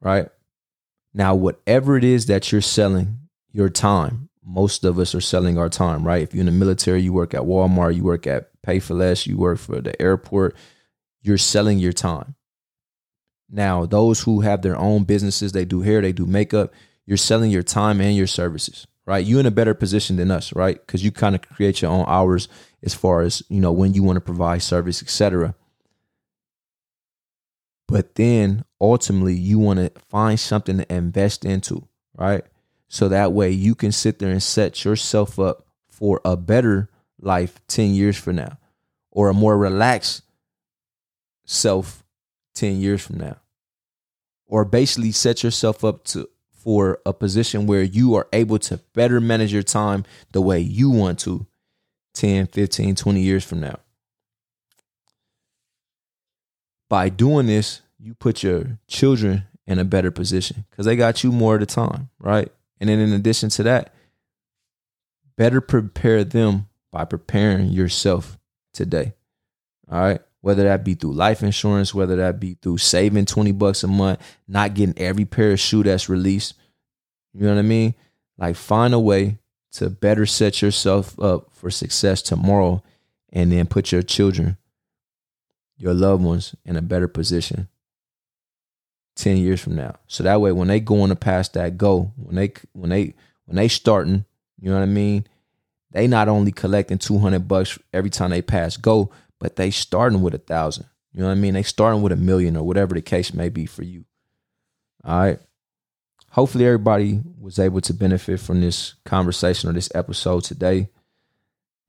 Right? 0.00 0.28
Now, 1.14 1.34
whatever 1.34 1.96
it 1.96 2.04
is 2.04 2.26
that 2.26 2.50
you're 2.50 2.60
selling 2.60 3.28
your 3.52 3.68
time, 3.68 4.28
most 4.44 4.84
of 4.84 4.98
us 4.98 5.14
are 5.14 5.20
selling 5.20 5.56
our 5.56 5.68
time, 5.68 6.04
right? 6.06 6.22
If 6.22 6.34
you're 6.34 6.40
in 6.40 6.46
the 6.46 6.52
military, 6.52 7.02
you 7.02 7.12
work 7.12 7.34
at 7.34 7.42
Walmart, 7.42 7.94
you 7.94 8.02
work 8.02 8.26
at 8.26 8.50
Pay 8.62 8.80
for 8.80 8.94
Less, 8.94 9.26
you 9.26 9.36
work 9.36 9.58
for 9.58 9.80
the 9.80 10.00
airport, 10.00 10.56
you're 11.20 11.38
selling 11.38 11.78
your 11.78 11.92
time. 11.92 12.34
Now, 13.48 13.86
those 13.86 14.22
who 14.22 14.40
have 14.40 14.62
their 14.62 14.76
own 14.76 15.04
businesses, 15.04 15.52
they 15.52 15.64
do 15.64 15.82
hair, 15.82 16.00
they 16.00 16.12
do 16.12 16.26
makeup, 16.26 16.72
you're 17.06 17.16
selling 17.16 17.50
your 17.50 17.62
time 17.62 18.00
and 18.00 18.16
your 18.16 18.26
services, 18.26 18.86
right? 19.06 19.24
You're 19.24 19.40
in 19.40 19.46
a 19.46 19.50
better 19.50 19.74
position 19.74 20.16
than 20.16 20.30
us, 20.30 20.54
right? 20.54 20.84
Because 20.84 21.04
you 21.04 21.10
kind 21.10 21.34
of 21.34 21.42
create 21.42 21.82
your 21.82 21.90
own 21.90 22.04
hours 22.06 22.48
as 22.82 22.94
far 22.94 23.22
as, 23.22 23.42
you 23.48 23.60
know, 23.60 23.72
when 23.72 23.94
you 23.94 24.02
want 24.02 24.16
to 24.16 24.20
provide 24.20 24.62
service, 24.62 25.02
etc. 25.02 25.54
But 27.88 28.14
then 28.14 28.64
ultimately 28.80 29.34
you 29.34 29.58
want 29.58 29.78
to 29.78 30.00
find 30.08 30.38
something 30.38 30.78
to 30.78 30.92
invest 30.92 31.44
into, 31.44 31.88
right? 32.16 32.44
So 32.88 33.08
that 33.08 33.32
way 33.32 33.50
you 33.50 33.74
can 33.74 33.92
sit 33.92 34.18
there 34.18 34.30
and 34.30 34.42
set 34.42 34.84
yourself 34.84 35.38
up 35.38 35.66
for 35.88 36.20
a 36.24 36.36
better 36.36 36.88
life 37.20 37.60
10 37.68 37.94
years 37.94 38.16
from 38.16 38.36
now 38.36 38.58
or 39.10 39.28
a 39.28 39.34
more 39.34 39.56
relaxed 39.56 40.22
self 41.44 42.04
10 42.54 42.80
years 42.80 43.00
from 43.04 43.18
now 43.18 43.36
or 44.46 44.64
basically 44.64 45.12
set 45.12 45.42
yourself 45.42 45.84
up 45.84 46.04
to 46.04 46.28
for 46.62 47.00
a 47.04 47.12
position 47.12 47.66
where 47.66 47.82
you 47.82 48.14
are 48.14 48.28
able 48.32 48.58
to 48.58 48.78
better 48.94 49.20
manage 49.20 49.52
your 49.52 49.62
time 49.62 50.04
the 50.30 50.40
way 50.40 50.60
you 50.60 50.90
want 50.90 51.18
to 51.20 51.46
10 52.14 52.46
15 52.46 52.94
20 52.94 53.20
years 53.20 53.44
from 53.44 53.60
now. 53.60 53.78
By 56.88 57.08
doing 57.08 57.46
this 57.46 57.82
you 57.98 58.14
put 58.14 58.42
your 58.42 58.78
children 58.86 59.44
in 59.66 59.78
a 59.78 59.84
better 59.84 60.10
position 60.10 60.64
because 60.70 60.86
they 60.86 60.96
got 60.96 61.24
you 61.24 61.32
more 61.32 61.54
of 61.54 61.60
the 61.60 61.66
time 61.66 62.10
right? 62.20 62.50
And 62.80 62.88
then 62.88 62.98
in 62.98 63.12
addition 63.12 63.48
to 63.50 63.62
that 63.64 63.94
better 65.36 65.60
prepare 65.60 66.24
them 66.24 66.68
by 66.90 67.04
preparing 67.04 67.68
yourself 67.68 68.38
today 68.72 69.14
all 69.90 70.00
right 70.00 70.20
whether 70.42 70.64
that 70.64 70.84
be 70.84 70.94
through 70.94 71.14
life 71.14 71.42
insurance, 71.42 71.94
whether 71.94 72.16
that 72.16 72.38
be 72.38 72.58
through 72.60 72.76
saving 72.76 73.24
20 73.24 73.52
bucks 73.52 73.84
a 73.84 73.88
month, 73.88 74.20
not 74.46 74.74
getting 74.74 74.98
every 74.98 75.24
pair 75.24 75.52
of 75.52 75.60
shoe 75.60 75.84
that's 75.84 76.08
released. 76.08 76.54
You 77.32 77.42
know 77.42 77.54
what 77.54 77.60
I 77.60 77.62
mean? 77.62 77.94
Like 78.36 78.56
find 78.56 78.92
a 78.92 78.98
way 78.98 79.38
to 79.74 79.88
better 79.88 80.26
set 80.26 80.60
yourself 80.60 81.18
up 81.18 81.48
for 81.52 81.70
success 81.70 82.20
tomorrow 82.20 82.82
and 83.32 83.52
then 83.52 83.66
put 83.66 83.92
your 83.92 84.02
children, 84.02 84.58
your 85.76 85.94
loved 85.94 86.24
ones 86.24 86.54
in 86.64 86.76
a 86.76 86.82
better 86.82 87.08
position 87.08 87.68
10 89.14 89.36
years 89.36 89.60
from 89.60 89.76
now. 89.76 89.94
So 90.08 90.24
that 90.24 90.40
way 90.40 90.50
when 90.50 90.68
they 90.68 90.80
go 90.80 91.02
on 91.02 91.10
to 91.10 91.16
pass 91.16 91.48
that 91.50 91.78
goal, 91.78 92.12
when 92.16 92.34
they 92.34 92.52
when 92.72 92.90
they 92.90 93.14
when 93.46 93.56
they 93.56 93.68
starting, 93.68 94.24
you 94.60 94.70
know 94.70 94.76
what 94.76 94.82
I 94.82 94.86
mean? 94.86 95.24
They 95.92 96.08
not 96.08 96.28
only 96.28 96.50
collecting 96.52 96.98
200 96.98 97.46
bucks 97.46 97.78
every 97.92 98.10
time 98.10 98.30
they 98.30 98.42
pass 98.42 98.76
go, 98.76 99.10
but 99.42 99.56
they 99.56 99.72
starting 99.72 100.22
with 100.22 100.34
a 100.34 100.38
thousand. 100.38 100.86
You 101.12 101.20
know 101.20 101.26
what 101.26 101.32
I 101.32 101.34
mean? 101.34 101.54
They 101.54 101.64
starting 101.64 102.00
with 102.00 102.12
a 102.12 102.16
million 102.16 102.56
or 102.56 102.62
whatever 102.62 102.94
the 102.94 103.02
case 103.02 103.34
may 103.34 103.48
be 103.48 103.66
for 103.66 103.82
you. 103.82 104.04
All 105.02 105.18
right. 105.18 105.40
Hopefully 106.30 106.64
everybody 106.64 107.20
was 107.40 107.58
able 107.58 107.80
to 107.80 107.92
benefit 107.92 108.38
from 108.38 108.60
this 108.60 108.94
conversation 109.04 109.68
or 109.68 109.72
this 109.72 109.90
episode 109.96 110.44
today. 110.44 110.90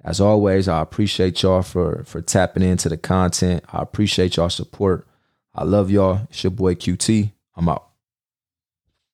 As 0.04 0.20
always, 0.20 0.68
I 0.68 0.82
appreciate 0.82 1.44
y'all 1.44 1.62
for 1.62 2.04
for 2.06 2.24
tapping 2.24 2.64
into 2.64 2.90
the 2.90 2.98
content. 2.98 3.64
I 3.72 3.84
appreciate 3.84 4.36
y'all 4.36 4.50
support. 4.50 5.08
I 5.54 5.64
love 5.64 5.92
y'all. 5.92 6.22
It's 6.32 6.44
your 6.44 6.52
boy 6.52 6.74
QT. 6.74 7.32
I'm 7.56 7.70
out. 7.70 7.93